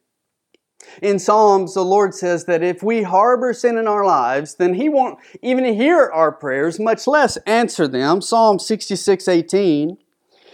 In 1.01 1.19
Psalms, 1.19 1.73
the 1.73 1.83
Lord 1.83 2.13
says 2.13 2.45
that 2.45 2.63
if 2.63 2.81
we 2.81 3.03
harbor 3.03 3.53
sin 3.53 3.77
in 3.77 3.87
our 3.87 4.05
lives, 4.05 4.55
then 4.55 4.73
He 4.73 4.89
won't 4.89 5.19
even 5.41 5.65
hear 5.73 6.09
our 6.09 6.31
prayers, 6.31 6.79
much 6.79 7.07
less 7.07 7.37
answer 7.45 7.87
them. 7.87 8.21
Psalm 8.21 8.59
66 8.59 9.27
18. 9.27 9.97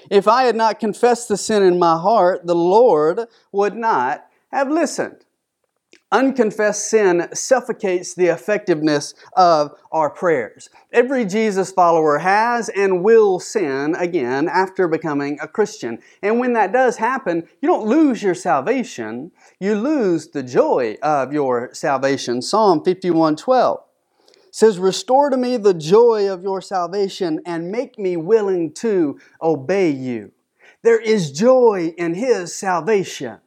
If 0.10 0.28
I 0.28 0.44
had 0.44 0.56
not 0.56 0.80
confessed 0.80 1.28
the 1.28 1.38
sin 1.38 1.64
in 1.64 1.80
my 1.80 1.98
heart, 1.98 2.46
the 2.46 2.56
Lord 2.56 3.22
would 3.52 3.76
not 3.76 4.28
have 4.52 4.70
listened. 4.70 5.23
Unconfessed 6.14 6.88
sin 6.90 7.28
suffocates 7.34 8.14
the 8.14 8.28
effectiveness 8.28 9.16
of 9.36 9.74
our 9.92 10.12
prayers. 10.12 10.70
Every 10.92 11.26
Jesus 11.26 11.72
follower 11.72 12.20
has 12.20 12.70
and 12.70 13.04
will 13.04 13.40
sin 13.40 13.96
again 13.96 14.48
after 14.48 14.88
becoming 14.88 15.40
a 15.42 15.48
Christian. 15.48 15.98
And 16.22 16.40
when 16.40 16.54
that 16.54 16.72
does 16.72 16.98
happen, 16.98 17.50
you 17.62 17.68
don't 17.68 17.88
lose 17.88 18.22
your 18.22 18.36
salvation, 18.36 19.32
you 19.60 19.74
lose 19.74 20.28
the 20.28 20.44
joy 20.44 20.98
of 21.02 21.34
your 21.34 21.74
salvation. 21.74 22.44
Psalm 22.44 22.84
51:12 22.84 23.82
says, 24.52 24.78
Restore 24.78 25.32
to 25.32 25.38
me 25.38 25.58
the 25.58 25.74
joy 25.74 26.32
of 26.32 26.44
your 26.44 26.62
salvation 26.62 27.42
and 27.44 27.72
make 27.72 27.98
me 27.98 28.16
willing 28.18 28.72
to 28.72 29.20
obey 29.42 29.90
you. 29.90 30.32
There 30.84 31.00
is 31.00 31.32
joy 31.32 31.96
in 31.98 32.14
His 32.14 32.56
salvation. 32.56 33.40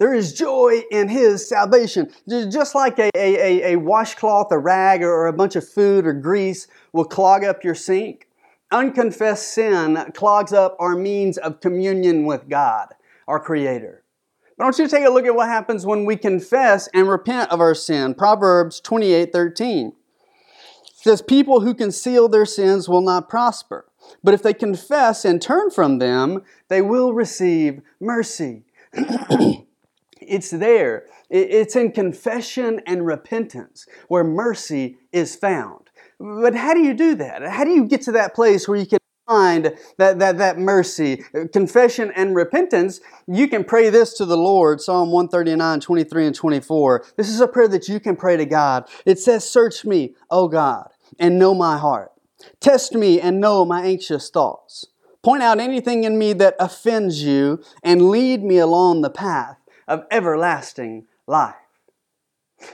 There 0.00 0.14
is 0.14 0.32
joy 0.32 0.80
in 0.90 1.08
his 1.08 1.46
salvation. 1.46 2.10
Just 2.26 2.74
like 2.74 2.98
a, 2.98 3.10
a, 3.14 3.74
a 3.74 3.76
washcloth, 3.76 4.50
a 4.50 4.58
rag, 4.58 5.02
or 5.02 5.26
a 5.26 5.32
bunch 5.32 5.56
of 5.56 5.68
food 5.68 6.06
or 6.06 6.14
grease 6.14 6.66
will 6.94 7.04
clog 7.04 7.44
up 7.44 7.62
your 7.62 7.74
sink, 7.74 8.26
unconfessed 8.72 9.52
sin 9.52 10.02
clogs 10.14 10.54
up 10.54 10.74
our 10.80 10.96
means 10.96 11.36
of 11.36 11.60
communion 11.60 12.24
with 12.24 12.48
God, 12.48 12.94
our 13.28 13.38
Creator. 13.38 14.02
But 14.56 14.64
I 14.64 14.66
want 14.68 14.78
you 14.78 14.88
to 14.88 14.90
take 14.90 15.06
a 15.06 15.10
look 15.10 15.26
at 15.26 15.34
what 15.34 15.48
happens 15.48 15.84
when 15.84 16.06
we 16.06 16.16
confess 16.16 16.88
and 16.94 17.06
repent 17.06 17.52
of 17.52 17.60
our 17.60 17.74
sin. 17.74 18.14
Proverbs 18.14 18.80
28 18.80 19.34
13 19.34 19.92
says, 20.94 21.20
People 21.20 21.60
who 21.60 21.74
conceal 21.74 22.26
their 22.26 22.46
sins 22.46 22.88
will 22.88 23.02
not 23.02 23.28
prosper, 23.28 23.84
but 24.24 24.32
if 24.32 24.42
they 24.42 24.54
confess 24.54 25.26
and 25.26 25.42
turn 25.42 25.70
from 25.70 25.98
them, 25.98 26.42
they 26.68 26.80
will 26.80 27.12
receive 27.12 27.82
mercy. 28.00 28.62
It's 30.30 30.50
there. 30.50 31.06
It's 31.28 31.74
in 31.74 31.90
confession 31.90 32.80
and 32.86 33.04
repentance 33.04 33.84
where 34.06 34.22
mercy 34.22 34.98
is 35.12 35.34
found. 35.34 35.90
But 36.20 36.54
how 36.54 36.72
do 36.72 36.80
you 36.80 36.94
do 36.94 37.16
that? 37.16 37.42
How 37.42 37.64
do 37.64 37.70
you 37.70 37.84
get 37.84 38.02
to 38.02 38.12
that 38.12 38.32
place 38.32 38.68
where 38.68 38.78
you 38.78 38.86
can 38.86 39.00
find 39.26 39.74
that, 39.98 40.20
that, 40.20 40.38
that 40.38 40.56
mercy, 40.56 41.24
confession 41.52 42.12
and 42.14 42.36
repentance? 42.36 43.00
You 43.26 43.48
can 43.48 43.64
pray 43.64 43.90
this 43.90 44.14
to 44.18 44.24
the 44.24 44.36
Lord, 44.36 44.80
Psalm 44.80 45.10
139, 45.10 45.80
23 45.80 46.26
and 46.26 46.34
24. 46.34 47.04
This 47.16 47.28
is 47.28 47.40
a 47.40 47.48
prayer 47.48 47.68
that 47.68 47.88
you 47.88 47.98
can 47.98 48.14
pray 48.14 48.36
to 48.36 48.46
God. 48.46 48.88
It 49.04 49.18
says, 49.18 49.50
Search 49.50 49.84
me, 49.84 50.14
O 50.30 50.46
God, 50.46 50.90
and 51.18 51.40
know 51.40 51.54
my 51.54 51.76
heart. 51.76 52.12
Test 52.60 52.94
me 52.94 53.20
and 53.20 53.40
know 53.40 53.64
my 53.64 53.82
anxious 53.84 54.30
thoughts. 54.30 54.86
Point 55.22 55.42
out 55.42 55.58
anything 55.58 56.04
in 56.04 56.18
me 56.18 56.32
that 56.34 56.54
offends 56.58 57.22
you 57.22 57.62
and 57.82 58.10
lead 58.10 58.42
me 58.42 58.58
along 58.58 59.02
the 59.02 59.10
path 59.10 59.59
of 59.90 60.06
everlasting 60.10 61.06
life. 61.26 61.54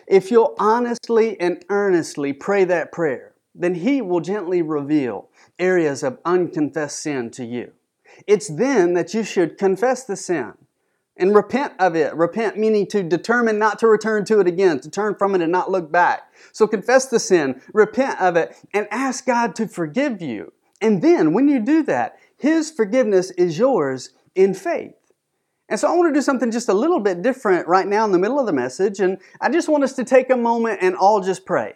If 0.06 0.30
you'll 0.30 0.54
honestly 0.58 1.40
and 1.40 1.64
earnestly 1.68 2.32
pray 2.32 2.64
that 2.64 2.92
prayer, 2.92 3.32
then 3.54 3.76
He 3.76 4.02
will 4.02 4.20
gently 4.20 4.62
reveal 4.62 5.28
areas 5.58 6.02
of 6.02 6.18
unconfessed 6.24 7.00
sin 7.00 7.30
to 7.32 7.44
you. 7.44 7.72
It's 8.26 8.48
then 8.48 8.94
that 8.94 9.14
you 9.14 9.24
should 9.24 9.58
confess 9.58 10.04
the 10.04 10.16
sin 10.16 10.52
and 11.16 11.34
repent 11.34 11.72
of 11.78 11.96
it. 11.96 12.14
Repent 12.14 12.58
meaning 12.58 12.86
to 12.88 13.02
determine 13.02 13.58
not 13.58 13.78
to 13.78 13.86
return 13.86 14.24
to 14.26 14.40
it 14.40 14.46
again, 14.46 14.80
to 14.80 14.90
turn 14.90 15.14
from 15.14 15.34
it 15.34 15.40
and 15.40 15.50
not 15.50 15.70
look 15.70 15.90
back. 15.90 16.30
So 16.52 16.66
confess 16.66 17.06
the 17.06 17.18
sin, 17.18 17.62
repent 17.72 18.20
of 18.20 18.36
it, 18.36 18.54
and 18.74 18.86
ask 18.90 19.24
God 19.24 19.54
to 19.56 19.66
forgive 19.66 20.20
you. 20.20 20.52
And 20.82 21.00
then 21.00 21.32
when 21.32 21.48
you 21.48 21.60
do 21.60 21.82
that, 21.84 22.18
His 22.36 22.70
forgiveness 22.70 23.30
is 23.32 23.58
yours 23.58 24.10
in 24.34 24.52
faith. 24.52 24.95
And 25.68 25.80
so 25.80 25.88
I 25.88 25.96
want 25.96 26.12
to 26.12 26.18
do 26.18 26.22
something 26.22 26.50
just 26.50 26.68
a 26.68 26.74
little 26.74 27.00
bit 27.00 27.22
different 27.22 27.66
right 27.66 27.86
now 27.86 28.04
in 28.04 28.12
the 28.12 28.18
middle 28.18 28.38
of 28.38 28.46
the 28.46 28.52
message, 28.52 29.00
and 29.00 29.18
I 29.40 29.48
just 29.50 29.68
want 29.68 29.82
us 29.84 29.94
to 29.94 30.04
take 30.04 30.30
a 30.30 30.36
moment 30.36 30.78
and 30.80 30.94
all 30.94 31.20
just 31.20 31.44
pray. 31.44 31.74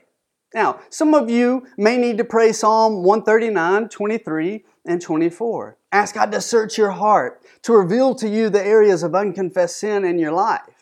Now, 0.55 0.81
some 0.91 1.15
of 1.15 1.31
you 1.31 1.67
may 1.77 1.97
need 1.97 2.19
to 2.19 2.25
pray 2.25 2.53
Psalm 2.53 3.03
139, 3.03 3.89
23, 3.89 4.65
and 4.87 5.01
24. 5.01 5.77
Ask 5.93 6.15
God 6.15 6.33
to 6.33 6.41
search 6.41 6.79
your 6.79 6.91
heart, 6.91 7.43
to 7.63 7.73
reveal 7.73 8.15
to 8.17 8.29
you 8.29 8.49
the 8.49 8.65
areas 8.65 9.03
of 9.03 9.15
unconfessed 9.15 9.77
sin 9.77 10.05
in 10.05 10.19
your 10.19 10.33
life. 10.33 10.80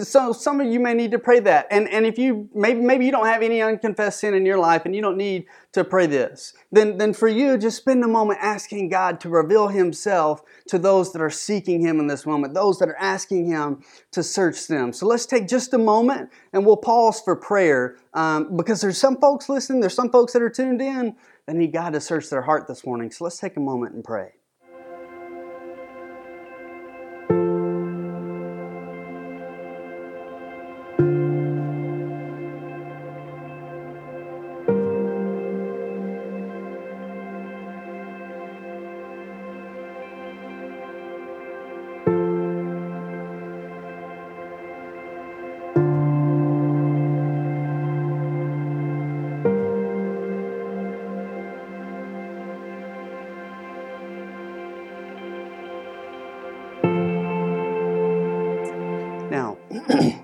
So 0.00 0.32
some 0.32 0.60
of 0.60 0.66
you 0.66 0.80
may 0.80 0.92
need 0.92 1.12
to 1.12 1.18
pray 1.18 1.40
that. 1.40 1.66
And, 1.70 1.88
and 1.88 2.04
if 2.04 2.18
you 2.18 2.48
maybe 2.54 2.80
maybe 2.80 3.06
you 3.06 3.12
don't 3.12 3.26
have 3.26 3.42
any 3.42 3.62
unconfessed 3.62 4.20
sin 4.20 4.34
in 4.34 4.44
your 4.44 4.58
life 4.58 4.84
and 4.84 4.94
you 4.94 5.00
don't 5.00 5.16
need 5.16 5.46
to 5.72 5.82
pray 5.82 6.06
this, 6.06 6.52
then, 6.70 6.98
then 6.98 7.14
for 7.14 7.28
you, 7.28 7.56
just 7.56 7.78
spend 7.78 8.04
a 8.04 8.08
moment 8.08 8.38
asking 8.42 8.90
God 8.90 9.18
to 9.20 9.28
reveal 9.28 9.68
Himself 9.68 10.42
to 10.68 10.78
those 10.78 11.12
that 11.12 11.22
are 11.22 11.30
seeking 11.30 11.80
Him 11.80 12.00
in 12.00 12.06
this 12.06 12.26
moment, 12.26 12.52
those 12.54 12.78
that 12.80 12.88
are 12.88 12.98
asking 12.98 13.46
Him 13.46 13.82
to 14.12 14.22
search 14.22 14.66
them. 14.66 14.92
So 14.92 15.06
let's 15.06 15.24
take 15.24 15.48
just 15.48 15.72
a 15.72 15.78
moment 15.78 16.30
and 16.52 16.66
we'll 16.66 16.76
pause 16.76 17.20
for 17.20 17.34
prayer 17.34 17.96
um, 18.12 18.56
because 18.56 18.80
there's 18.80 18.98
some 18.98 19.16
folks 19.16 19.48
listening, 19.48 19.80
there's 19.80 19.94
some 19.94 20.10
folks 20.10 20.34
that 20.34 20.42
are 20.42 20.50
tuned 20.50 20.82
in 20.82 21.16
that 21.46 21.56
need 21.56 21.72
God 21.72 21.94
to 21.94 22.00
search 22.00 22.28
their 22.28 22.42
heart 22.42 22.68
this 22.68 22.84
morning. 22.84 23.10
So 23.10 23.24
let's 23.24 23.38
take 23.38 23.56
a 23.56 23.60
moment 23.60 23.94
and 23.94 24.04
pray. 24.04 24.37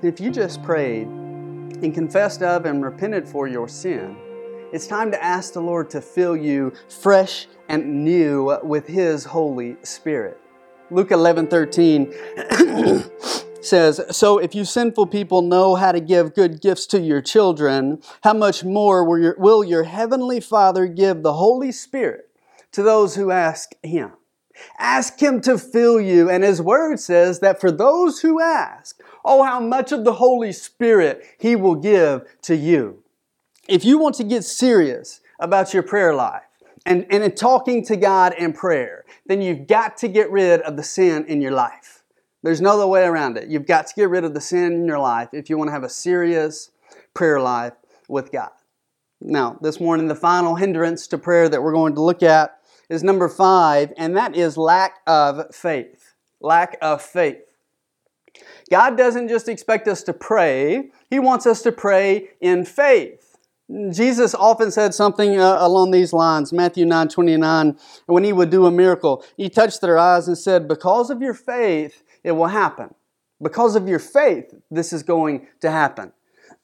If 0.04 0.20
you 0.20 0.30
just 0.30 0.62
prayed 0.62 1.06
and 1.06 1.94
confessed 1.94 2.42
of 2.42 2.66
and 2.66 2.84
repented 2.84 3.26
for 3.26 3.48
your 3.48 3.68
sin, 3.68 4.16
it's 4.72 4.86
time 4.86 5.10
to 5.10 5.22
ask 5.22 5.54
the 5.54 5.60
Lord 5.60 5.88
to 5.90 6.00
fill 6.00 6.36
you 6.36 6.72
fresh 6.88 7.46
and 7.68 8.04
new 8.04 8.58
with 8.62 8.86
His 8.86 9.24
Holy 9.24 9.76
Spirit. 9.82 10.38
Luke 10.90 11.10
11 11.10 11.46
13 11.46 12.12
says, 13.62 14.00
So 14.10 14.38
if 14.38 14.54
you 14.54 14.64
sinful 14.64 15.06
people 15.06 15.40
know 15.40 15.74
how 15.74 15.92
to 15.92 16.00
give 16.00 16.34
good 16.34 16.60
gifts 16.60 16.86
to 16.88 17.00
your 17.00 17.22
children, 17.22 18.02
how 18.22 18.34
much 18.34 18.62
more 18.62 19.04
will 19.04 19.18
your, 19.18 19.36
will 19.38 19.64
your 19.64 19.84
heavenly 19.84 20.40
Father 20.40 20.86
give 20.86 21.22
the 21.22 21.34
Holy 21.34 21.72
Spirit 21.72 22.28
to 22.72 22.82
those 22.82 23.14
who 23.14 23.30
ask 23.30 23.72
Him? 23.82 24.12
Ask 24.78 25.20
Him 25.20 25.40
to 25.42 25.56
fill 25.56 26.00
you, 26.00 26.28
and 26.28 26.44
His 26.44 26.60
Word 26.60 27.00
says 27.00 27.40
that 27.40 27.60
for 27.60 27.70
those 27.70 28.20
who 28.20 28.40
ask, 28.40 29.00
oh, 29.24 29.42
how 29.42 29.60
much 29.60 29.92
of 29.92 30.04
the 30.04 30.14
Holy 30.14 30.52
Spirit 30.52 31.24
He 31.38 31.56
will 31.56 31.76
give 31.76 32.22
to 32.42 32.56
you. 32.56 33.02
If 33.68 33.84
you 33.84 33.98
want 33.98 34.14
to 34.16 34.24
get 34.24 34.44
serious 34.44 35.20
about 35.40 35.72
your 35.72 35.82
prayer 35.82 36.14
life, 36.14 36.42
and, 36.86 37.06
and 37.10 37.24
in 37.24 37.32
talking 37.32 37.84
to 37.86 37.96
God 37.96 38.34
in 38.34 38.52
prayer, 38.52 39.04
then 39.26 39.40
you've 39.40 39.66
got 39.66 39.96
to 39.98 40.08
get 40.08 40.30
rid 40.30 40.60
of 40.60 40.76
the 40.76 40.82
sin 40.82 41.24
in 41.26 41.40
your 41.40 41.52
life. 41.52 42.02
There's 42.42 42.60
no 42.60 42.74
other 42.74 42.86
way 42.86 43.04
around 43.04 43.38
it. 43.38 43.48
You've 43.48 43.66
got 43.66 43.86
to 43.86 43.94
get 43.94 44.10
rid 44.10 44.24
of 44.24 44.34
the 44.34 44.40
sin 44.40 44.72
in 44.74 44.86
your 44.86 44.98
life 44.98 45.30
if 45.32 45.48
you 45.48 45.56
want 45.56 45.68
to 45.68 45.72
have 45.72 45.82
a 45.82 45.88
serious 45.88 46.70
prayer 47.14 47.40
life 47.40 47.72
with 48.06 48.30
God. 48.30 48.50
Now, 49.20 49.58
this 49.62 49.80
morning, 49.80 50.08
the 50.08 50.14
final 50.14 50.56
hindrance 50.56 51.06
to 51.06 51.16
prayer 51.16 51.48
that 51.48 51.62
we're 51.62 51.72
going 51.72 51.94
to 51.94 52.02
look 52.02 52.22
at 52.22 52.58
is 52.90 53.02
number 53.02 53.30
five, 53.30 53.94
and 53.96 54.14
that 54.18 54.36
is 54.36 54.58
lack 54.58 54.98
of 55.06 55.54
faith. 55.54 56.12
Lack 56.42 56.76
of 56.82 57.00
faith. 57.00 57.53
God 58.70 58.96
doesn't 58.96 59.28
just 59.28 59.48
expect 59.48 59.88
us 59.88 60.02
to 60.04 60.12
pray, 60.12 60.90
He 61.10 61.18
wants 61.18 61.46
us 61.46 61.62
to 61.62 61.72
pray 61.72 62.28
in 62.40 62.64
faith. 62.64 63.34
Jesus 63.90 64.34
often 64.34 64.70
said 64.70 64.92
something 64.92 65.40
uh, 65.40 65.56
along 65.60 65.90
these 65.90 66.12
lines, 66.12 66.52
Matthew 66.52 66.84
9 66.84 67.08
29, 67.08 67.78
when 68.06 68.24
he 68.24 68.32
would 68.32 68.50
do 68.50 68.66
a 68.66 68.70
miracle. 68.70 69.24
He 69.36 69.48
touched 69.48 69.80
their 69.80 69.98
eyes 69.98 70.28
and 70.28 70.36
said, 70.36 70.68
Because 70.68 71.08
of 71.08 71.22
your 71.22 71.32
faith, 71.32 72.02
it 72.22 72.32
will 72.32 72.48
happen. 72.48 72.94
Because 73.42 73.74
of 73.74 73.88
your 73.88 73.98
faith, 73.98 74.54
this 74.70 74.92
is 74.92 75.02
going 75.02 75.46
to 75.60 75.70
happen. 75.70 76.12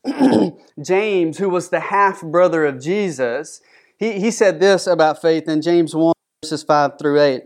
James, 0.83 1.38
who 1.38 1.49
was 1.49 1.71
the 1.71 1.80
half 1.80 2.23
brother 2.23 2.66
of 2.66 2.80
Jesus, 2.80 3.61
he, 3.99 4.21
he 4.21 4.30
said 4.30 4.61
this 4.61 4.87
about 4.87 5.21
faith 5.23 5.49
in 5.49 5.62
James 5.62 5.95
1, 5.95 6.12
verses 6.42 6.62
5 6.62 6.99
through 6.99 7.21
8. 7.21 7.42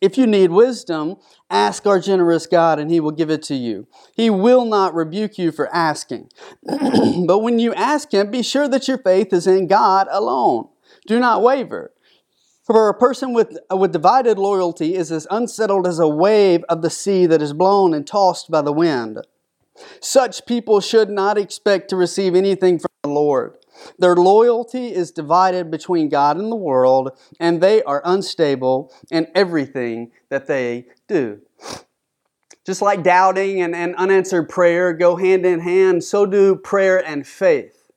If 0.00 0.16
you 0.16 0.26
need 0.26 0.50
wisdom, 0.50 1.16
ask 1.50 1.86
our 1.86 2.00
generous 2.00 2.46
God 2.46 2.78
and 2.78 2.90
he 2.90 3.00
will 3.00 3.10
give 3.10 3.30
it 3.30 3.42
to 3.44 3.54
you. 3.54 3.86
He 4.14 4.30
will 4.30 4.64
not 4.64 4.94
rebuke 4.94 5.36
you 5.36 5.52
for 5.52 5.74
asking. 5.74 6.30
but 7.26 7.40
when 7.40 7.58
you 7.58 7.74
ask 7.74 8.12
him, 8.12 8.30
be 8.30 8.42
sure 8.42 8.68
that 8.68 8.88
your 8.88 8.98
faith 8.98 9.32
is 9.32 9.46
in 9.46 9.66
God 9.66 10.06
alone. 10.10 10.68
Do 11.06 11.20
not 11.20 11.42
waver. 11.42 11.92
For 12.64 12.88
a 12.88 12.98
person 12.98 13.32
with, 13.32 13.58
with 13.70 13.92
divided 13.92 14.38
loyalty 14.38 14.94
is 14.94 15.10
as 15.10 15.26
unsettled 15.30 15.86
as 15.86 15.98
a 15.98 16.08
wave 16.08 16.64
of 16.68 16.82
the 16.82 16.90
sea 16.90 17.26
that 17.26 17.42
is 17.42 17.52
blown 17.52 17.92
and 17.92 18.06
tossed 18.06 18.50
by 18.50 18.62
the 18.62 18.72
wind. 18.72 19.18
Such 20.00 20.46
people 20.46 20.80
should 20.80 21.10
not 21.10 21.36
expect 21.36 21.90
to 21.90 21.96
receive 21.96 22.34
anything 22.34 22.78
from 22.78 22.90
the 23.02 23.10
Lord. 23.10 23.56
Their 23.98 24.16
loyalty 24.16 24.94
is 24.94 25.10
divided 25.10 25.70
between 25.70 26.08
God 26.08 26.36
and 26.36 26.50
the 26.50 26.56
world, 26.56 27.10
and 27.38 27.60
they 27.60 27.82
are 27.82 28.02
unstable 28.04 28.92
in 29.10 29.26
everything 29.34 30.12
that 30.28 30.46
they 30.46 30.86
do. 31.08 31.40
Just 32.64 32.82
like 32.82 33.02
doubting 33.02 33.60
and, 33.62 33.74
and 33.74 33.96
unanswered 33.96 34.48
prayer 34.48 34.92
go 34.92 35.16
hand 35.16 35.44
in 35.46 35.60
hand, 35.60 36.04
so 36.04 36.26
do 36.26 36.56
prayer 36.56 37.04
and 37.04 37.26
faith. 37.26 37.90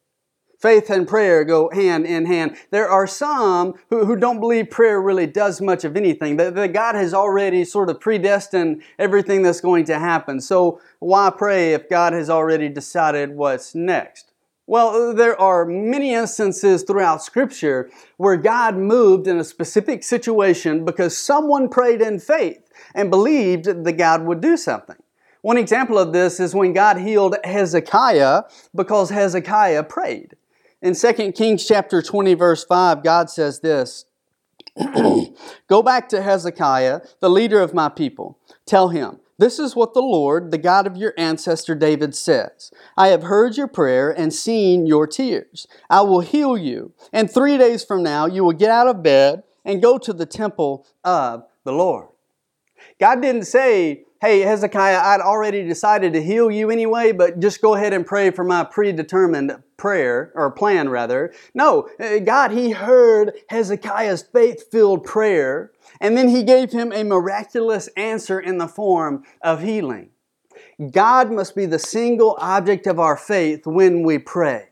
Faith 0.59 0.89
and 0.89 1.05
prayer 1.05 1.43
go 1.43 1.69
hand 1.71 2.05
in 2.05 2.25
hand. 2.25 2.55
There 2.71 2.87
are 2.87 3.05
some 3.05 3.73
who, 3.89 4.05
who 4.05 4.15
don't 4.15 4.39
believe 4.39 4.69
prayer 4.69 5.01
really 5.01 5.27
does 5.27 5.59
much 5.59 5.83
of 5.83 5.97
anything, 5.97 6.37
that, 6.37 6.55
that 6.55 6.71
God 6.71 6.95
has 6.95 7.13
already 7.13 7.65
sort 7.65 7.89
of 7.89 7.99
predestined 7.99 8.81
everything 8.97 9.41
that's 9.41 9.59
going 9.59 9.83
to 9.85 9.99
happen. 9.99 10.39
So 10.39 10.79
why 10.99 11.31
pray 11.37 11.73
if 11.73 11.89
God 11.89 12.13
has 12.13 12.29
already 12.29 12.69
decided 12.69 13.31
what's 13.31 13.75
next? 13.75 14.32
Well, 14.65 15.13
there 15.13 15.39
are 15.39 15.65
many 15.65 16.13
instances 16.13 16.83
throughout 16.83 17.21
Scripture 17.21 17.89
where 18.15 18.37
God 18.37 18.77
moved 18.77 19.27
in 19.27 19.37
a 19.37 19.43
specific 19.43 20.03
situation 20.03 20.85
because 20.85 21.17
someone 21.17 21.67
prayed 21.67 22.01
in 22.01 22.19
faith 22.19 22.69
and 22.95 23.09
believed 23.09 23.65
that 23.65 23.97
God 23.97 24.23
would 24.23 24.39
do 24.39 24.55
something. 24.55 24.95
One 25.41 25.57
example 25.57 25.97
of 25.99 26.13
this 26.13 26.39
is 26.39 26.55
when 26.55 26.71
God 26.71 26.97
healed 26.97 27.35
Hezekiah 27.43 28.43
because 28.73 29.09
Hezekiah 29.09 29.83
prayed. 29.83 30.37
In 30.81 30.95
2 30.95 31.33
Kings 31.33 31.67
chapter 31.67 32.01
20 32.01 32.33
verse 32.33 32.63
5, 32.63 33.03
God 33.03 33.29
says 33.29 33.59
this, 33.59 34.05
Go 35.67 35.83
back 35.83 36.07
to 36.09 36.21
Hezekiah, 36.21 37.01
the 37.19 37.29
leader 37.29 37.59
of 37.59 37.73
my 37.73 37.89
people. 37.89 38.39
Tell 38.65 38.87
him, 38.89 39.19
this 39.37 39.59
is 39.59 39.75
what 39.75 39.93
the 39.93 40.01
Lord, 40.01 40.51
the 40.51 40.57
God 40.57 40.85
of 40.85 40.95
your 40.95 41.13
ancestor 41.17 41.75
David 41.75 42.15
says. 42.15 42.71
I 42.95 43.07
have 43.07 43.23
heard 43.23 43.57
your 43.57 43.67
prayer 43.67 44.11
and 44.11 44.33
seen 44.33 44.85
your 44.85 45.07
tears. 45.07 45.67
I 45.89 46.01
will 46.01 46.21
heal 46.21 46.57
you. 46.57 46.93
And 47.11 47.31
three 47.31 47.57
days 47.57 47.83
from 47.83 48.03
now, 48.03 48.25
you 48.25 48.43
will 48.43 48.53
get 48.53 48.69
out 48.69 48.87
of 48.87 49.01
bed 49.03 49.43
and 49.65 49.81
go 49.81 49.97
to 49.97 50.13
the 50.13 50.25
temple 50.25 50.85
of 51.03 51.43
the 51.63 51.73
Lord. 51.73 52.09
God 52.99 53.21
didn't 53.21 53.45
say, 53.45 54.03
hey, 54.23 54.39
Hezekiah, 54.39 54.99
I'd 54.99 55.19
already 55.19 55.67
decided 55.67 56.13
to 56.13 56.23
heal 56.23 56.49
you 56.49 56.71
anyway, 56.71 57.11
but 57.11 57.41
just 57.41 57.61
go 57.61 57.75
ahead 57.75 57.91
and 57.91 58.05
pray 58.05 58.31
for 58.31 58.45
my 58.45 58.63
predetermined 58.63 59.61
prayer, 59.75 60.31
or 60.33 60.49
plan 60.49 60.87
rather. 60.87 61.33
No, 61.53 61.89
uh, 61.99 62.19
God, 62.19 62.51
He 62.51 62.71
heard 62.71 63.33
Hezekiah's 63.49 64.21
faith 64.21 64.71
filled 64.71 65.03
prayer, 65.03 65.73
and 65.99 66.15
then 66.15 66.29
He 66.29 66.43
gave 66.43 66.71
him 66.71 66.93
a 66.93 67.03
miraculous 67.03 67.89
answer 67.97 68.39
in 68.39 68.59
the 68.59 68.67
form 68.69 69.25
of 69.41 69.61
healing. 69.61 70.11
God 70.91 71.29
must 71.29 71.53
be 71.53 71.65
the 71.65 71.77
single 71.77 72.37
object 72.39 72.87
of 72.87 73.01
our 73.01 73.17
faith 73.17 73.67
when 73.67 74.03
we 74.03 74.19
pray. 74.19 74.69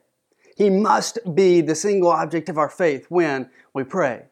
He 0.56 0.70
must 0.70 1.20
be 1.36 1.60
the 1.60 1.76
single 1.76 2.12
object 2.12 2.48
of 2.48 2.58
our 2.58 2.70
faith 2.70 3.08
when 3.10 3.50
we 3.74 3.84
pray. 3.84 4.31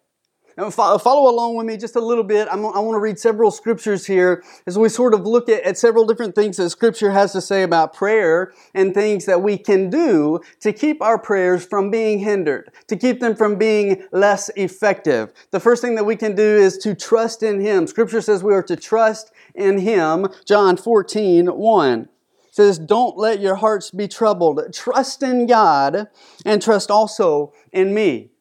Follow 0.60 1.32
along 1.32 1.56
with 1.56 1.66
me 1.66 1.78
just 1.78 1.96
a 1.96 2.02
little 2.02 2.24
bit. 2.24 2.50
I'm, 2.52 2.66
i 2.66 2.80
want 2.80 2.96
to 2.96 3.00
read 3.00 3.18
several 3.18 3.50
scriptures 3.50 4.06
here 4.06 4.44
as 4.68 4.78
we 4.78 4.90
sort 4.90 5.14
of 5.14 5.26
look 5.26 5.48
at, 5.48 5.64
at 5.64 5.78
several 5.78 6.06
different 6.06 6.36
things 6.36 6.58
that 6.58 6.70
Scripture 6.70 7.12
has 7.12 7.32
to 7.32 7.40
say 7.40 7.64
about 7.64 7.94
prayer 7.94 8.52
and 8.74 8.94
things 8.94 9.26
that 9.26 9.42
we 9.42 9.58
can 9.58 9.90
do 9.90 10.42
to 10.60 10.74
keep 10.74 11.02
our 11.02 11.18
prayers 11.18 11.66
from 11.66 11.90
being 11.90 12.20
hindered, 12.20 12.74
to 12.88 12.98
keep 12.98 13.22
them 13.22 13.38
from 13.38 13.56
being 13.56 14.04
less 14.12 14.50
effective. 14.58 15.32
The 15.52 15.62
first 15.62 15.82
thing 15.82 15.96
that 15.96 16.06
we 16.06 16.18
can 16.18 16.36
do 16.36 16.58
is 16.58 16.78
to 16.80 16.94
trust 16.94 17.42
in 17.42 17.62
Him. 17.62 17.88
Scripture 17.88 18.22
says 18.22 18.44
we 18.44 18.54
are 18.54 18.64
to 18.64 18.76
trust 18.76 19.32
in 19.56 19.78
Him. 19.78 20.28
John 20.44 20.76
14, 20.76 21.48
1 21.48 22.10
says, 22.52 22.78
Don't 22.80 23.18
let 23.18 23.40
your 23.40 23.56
hearts 23.56 23.92
be 23.92 24.10
troubled. 24.10 24.74
Trust 24.74 25.24
in 25.24 25.48
God 25.48 26.10
and 26.46 26.62
trust 26.62 26.92
also 26.92 27.54
in 27.72 27.94
me. 27.94 28.32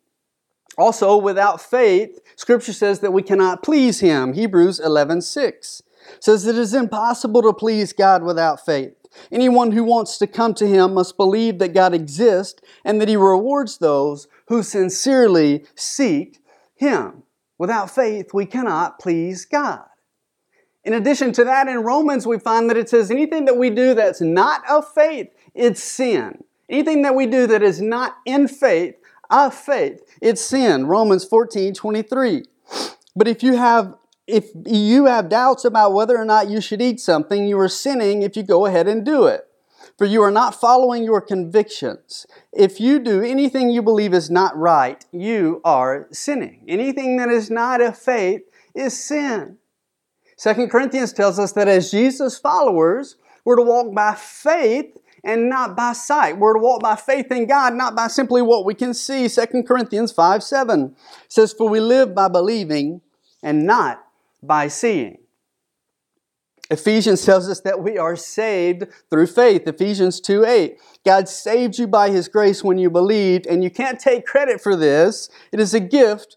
Also, 0.78 1.16
without 1.16 1.60
faith, 1.60 2.20
Scripture 2.36 2.72
says 2.72 3.00
that 3.00 3.12
we 3.12 3.22
cannot 3.22 3.64
please 3.64 3.98
Him. 3.98 4.32
Hebrews 4.32 4.78
11 4.78 5.22
6 5.22 5.82
says 6.20 6.46
it 6.46 6.56
is 6.56 6.72
impossible 6.72 7.42
to 7.42 7.52
please 7.52 7.92
God 7.92 8.22
without 8.22 8.64
faith. 8.64 8.94
Anyone 9.32 9.72
who 9.72 9.82
wants 9.82 10.16
to 10.18 10.26
come 10.26 10.54
to 10.54 10.66
Him 10.66 10.94
must 10.94 11.16
believe 11.16 11.58
that 11.58 11.74
God 11.74 11.92
exists 11.92 12.62
and 12.84 13.00
that 13.00 13.08
He 13.08 13.16
rewards 13.16 13.78
those 13.78 14.28
who 14.46 14.62
sincerely 14.62 15.64
seek 15.74 16.38
Him. 16.76 17.24
Without 17.58 17.90
faith, 17.90 18.32
we 18.32 18.46
cannot 18.46 19.00
please 19.00 19.44
God. 19.44 19.84
In 20.84 20.94
addition 20.94 21.32
to 21.32 21.44
that, 21.44 21.66
in 21.66 21.80
Romans, 21.80 22.26
we 22.26 22.38
find 22.38 22.70
that 22.70 22.76
it 22.76 22.88
says 22.88 23.10
anything 23.10 23.46
that 23.46 23.56
we 23.56 23.68
do 23.68 23.94
that's 23.94 24.20
not 24.20 24.62
of 24.70 24.90
faith, 24.92 25.28
it's 25.54 25.82
sin. 25.82 26.44
Anything 26.68 27.02
that 27.02 27.14
we 27.14 27.26
do 27.26 27.46
that 27.48 27.62
is 27.62 27.82
not 27.82 28.16
in 28.24 28.46
faith, 28.46 28.94
of 29.30 29.54
faith. 29.54 30.02
It's 30.20 30.40
sin. 30.40 30.86
Romans 30.86 31.24
14, 31.24 31.74
23. 31.74 32.44
But 33.14 33.28
if 33.28 33.42
you 33.42 33.56
have 33.56 33.94
if 34.26 34.50
you 34.66 35.06
have 35.06 35.30
doubts 35.30 35.64
about 35.64 35.94
whether 35.94 36.16
or 36.16 36.24
not 36.26 36.50
you 36.50 36.60
should 36.60 36.82
eat 36.82 37.00
something, 37.00 37.46
you 37.46 37.58
are 37.58 37.68
sinning 37.68 38.20
if 38.20 38.36
you 38.36 38.42
go 38.42 38.66
ahead 38.66 38.86
and 38.86 39.04
do 39.04 39.24
it. 39.24 39.46
For 39.96 40.04
you 40.04 40.22
are 40.22 40.30
not 40.30 40.54
following 40.54 41.02
your 41.02 41.22
convictions. 41.22 42.26
If 42.52 42.78
you 42.78 42.98
do 42.98 43.22
anything 43.22 43.70
you 43.70 43.82
believe 43.82 44.12
is 44.12 44.30
not 44.30 44.54
right, 44.54 45.02
you 45.12 45.62
are 45.64 46.08
sinning. 46.12 46.62
Anything 46.68 47.16
that 47.16 47.30
is 47.30 47.50
not 47.50 47.80
of 47.80 47.96
faith 47.96 48.42
is 48.74 49.02
sin. 49.02 49.56
Second 50.36 50.70
Corinthians 50.70 51.12
tells 51.12 51.38
us 51.38 51.52
that 51.52 51.66
as 51.66 51.90
Jesus 51.90 52.38
followers, 52.38 53.16
we're 53.44 53.56
to 53.56 53.62
walk 53.62 53.94
by 53.94 54.14
faith 54.14 54.96
and 55.24 55.48
not 55.48 55.76
by 55.76 55.92
sight. 55.92 56.38
We're 56.38 56.54
to 56.54 56.60
walk 56.60 56.82
by 56.82 56.96
faith 56.96 57.30
in 57.30 57.46
God, 57.46 57.74
not 57.74 57.94
by 57.94 58.08
simply 58.08 58.42
what 58.42 58.64
we 58.64 58.74
can 58.74 58.94
see. 58.94 59.28
2 59.28 59.62
Corinthians 59.64 60.12
5 60.12 60.42
7 60.42 60.94
says, 61.28 61.52
For 61.52 61.68
we 61.68 61.80
live 61.80 62.14
by 62.14 62.28
believing 62.28 63.00
and 63.42 63.66
not 63.66 64.04
by 64.42 64.68
seeing. 64.68 65.18
Ephesians 66.70 67.24
tells 67.24 67.48
us 67.48 67.60
that 67.60 67.82
we 67.82 67.96
are 67.96 68.16
saved 68.16 68.84
through 69.10 69.26
faith. 69.26 69.66
Ephesians 69.66 70.20
2 70.20 70.44
8. 70.44 70.78
God 71.04 71.28
saved 71.28 71.78
you 71.78 71.86
by 71.86 72.10
His 72.10 72.28
grace 72.28 72.62
when 72.62 72.78
you 72.78 72.90
believed, 72.90 73.46
and 73.46 73.64
you 73.64 73.70
can't 73.70 73.98
take 73.98 74.26
credit 74.26 74.60
for 74.60 74.76
this. 74.76 75.30
It 75.50 75.60
is 75.60 75.72
a 75.72 75.80
gift 75.80 76.36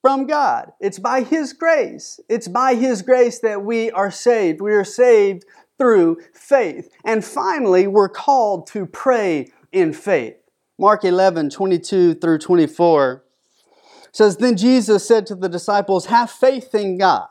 from 0.00 0.26
God. 0.26 0.72
It's 0.80 0.98
by 0.98 1.22
His 1.22 1.52
grace. 1.52 2.20
It's 2.28 2.48
by 2.48 2.74
His 2.74 3.02
grace 3.02 3.40
that 3.40 3.64
we 3.64 3.90
are 3.90 4.10
saved. 4.10 4.62
We 4.62 4.72
are 4.72 4.84
saved 4.84 5.44
through 5.78 6.18
faith. 6.32 6.90
And 7.04 7.24
finally, 7.24 7.86
we're 7.86 8.08
called 8.08 8.66
to 8.68 8.86
pray 8.86 9.48
in 9.72 9.92
faith. 9.92 10.36
Mark 10.78 11.04
11 11.04 11.50
22 11.50 12.14
through 12.14 12.38
24 12.38 13.24
says, 14.12 14.36
Then 14.36 14.56
Jesus 14.56 15.06
said 15.06 15.26
to 15.26 15.34
the 15.34 15.48
disciples, 15.48 16.06
Have 16.06 16.30
faith 16.30 16.74
in 16.74 16.98
God. 16.98 17.28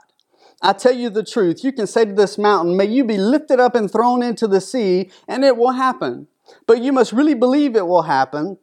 I 0.62 0.74
tell 0.74 0.94
you 0.94 1.10
the 1.10 1.24
truth, 1.24 1.64
you 1.64 1.72
can 1.72 1.86
say 1.86 2.06
to 2.06 2.14
this 2.14 2.38
mountain, 2.38 2.78
May 2.78 2.86
you 2.86 3.04
be 3.04 3.18
lifted 3.18 3.60
up 3.60 3.76
and 3.76 3.92
thrown 3.92 4.24
into 4.24 4.48
the 4.48 4.62
sea, 4.62 5.12
and 5.28 5.44
it 5.44 5.58
will 5.58 5.74
happen. 5.74 6.28
But 6.68 6.82
you 6.82 6.92
must 6.94 7.12
really 7.12 7.34
believe 7.34 7.76
it 7.76 7.88
will 7.88 8.04
happen 8.04 8.58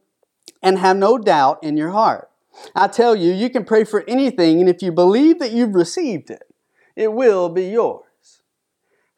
and 0.63 0.79
have 0.79 0.97
no 0.97 1.19
doubt 1.19 1.63
in 1.63 1.77
your 1.77 1.91
heart. 1.91 2.31
I 2.75 2.89
tell 2.89 3.17
you, 3.17 3.33
you 3.33 3.51
can 3.51 3.65
pray 3.65 3.85
for 3.85 4.05
anything, 4.07 4.61
and 4.61 4.69
if 4.69 4.83
you 4.83 4.93
believe 4.93 5.39
that 5.39 5.53
you've 5.53 5.75
received 5.75 6.31
it, 6.31 6.43
it 6.95 7.13
will 7.13 7.49
be 7.49 7.65
yours. 7.65 8.05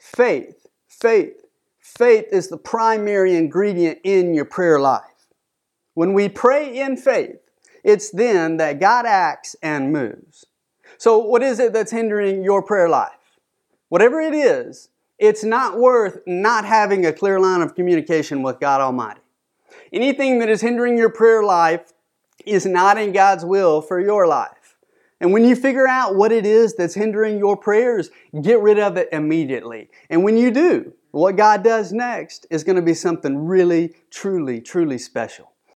Faith, 0.04 0.66
faith, 0.86 1.46
faith 1.80 2.26
is 2.30 2.48
the 2.48 2.58
primary 2.58 3.34
ingredient 3.34 3.98
in 4.04 4.34
your 4.34 4.44
prayer 4.44 4.78
life. 4.78 5.00
When 5.94 6.12
we 6.12 6.28
pray 6.28 6.78
in 6.78 6.98
faith, 6.98 7.38
it's 7.82 8.10
then 8.10 8.58
that 8.58 8.78
God 8.78 9.06
acts 9.06 9.56
and 9.62 9.94
moves. 9.94 10.44
So, 10.98 11.16
what 11.16 11.42
is 11.42 11.58
it 11.58 11.72
that's 11.72 11.90
hindering 11.90 12.44
your 12.44 12.62
prayer 12.62 12.88
life? 12.88 13.40
Whatever 13.88 14.20
it 14.20 14.34
is, 14.34 14.90
it's 15.18 15.42
not 15.42 15.78
worth 15.78 16.18
not 16.26 16.66
having 16.66 17.06
a 17.06 17.12
clear 17.12 17.40
line 17.40 17.62
of 17.62 17.74
communication 17.74 18.42
with 18.42 18.60
God 18.60 18.82
Almighty. 18.82 19.22
Anything 19.90 20.38
that 20.40 20.50
is 20.50 20.60
hindering 20.60 20.98
your 20.98 21.10
prayer 21.10 21.42
life 21.42 21.94
is 22.44 22.66
not 22.66 22.98
in 22.98 23.12
God's 23.12 23.44
will 23.44 23.80
for 23.80 23.98
your 23.98 24.26
life. 24.26 24.53
And 25.20 25.32
when 25.32 25.44
you 25.44 25.56
figure 25.56 25.88
out 25.88 26.16
what 26.16 26.32
it 26.32 26.44
is 26.44 26.74
that's 26.74 26.94
hindering 26.94 27.38
your 27.38 27.56
prayers, 27.56 28.10
get 28.42 28.60
rid 28.60 28.78
of 28.78 28.96
it 28.96 29.08
immediately. 29.12 29.88
And 30.10 30.24
when 30.24 30.36
you 30.36 30.50
do, 30.50 30.92
what 31.12 31.36
God 31.36 31.62
does 31.62 31.92
next 31.92 32.46
is 32.50 32.64
going 32.64 32.76
to 32.76 32.82
be 32.82 32.94
something 32.94 33.46
really, 33.46 33.94
truly, 34.10 34.60
truly 34.60 34.98
special. 34.98 35.53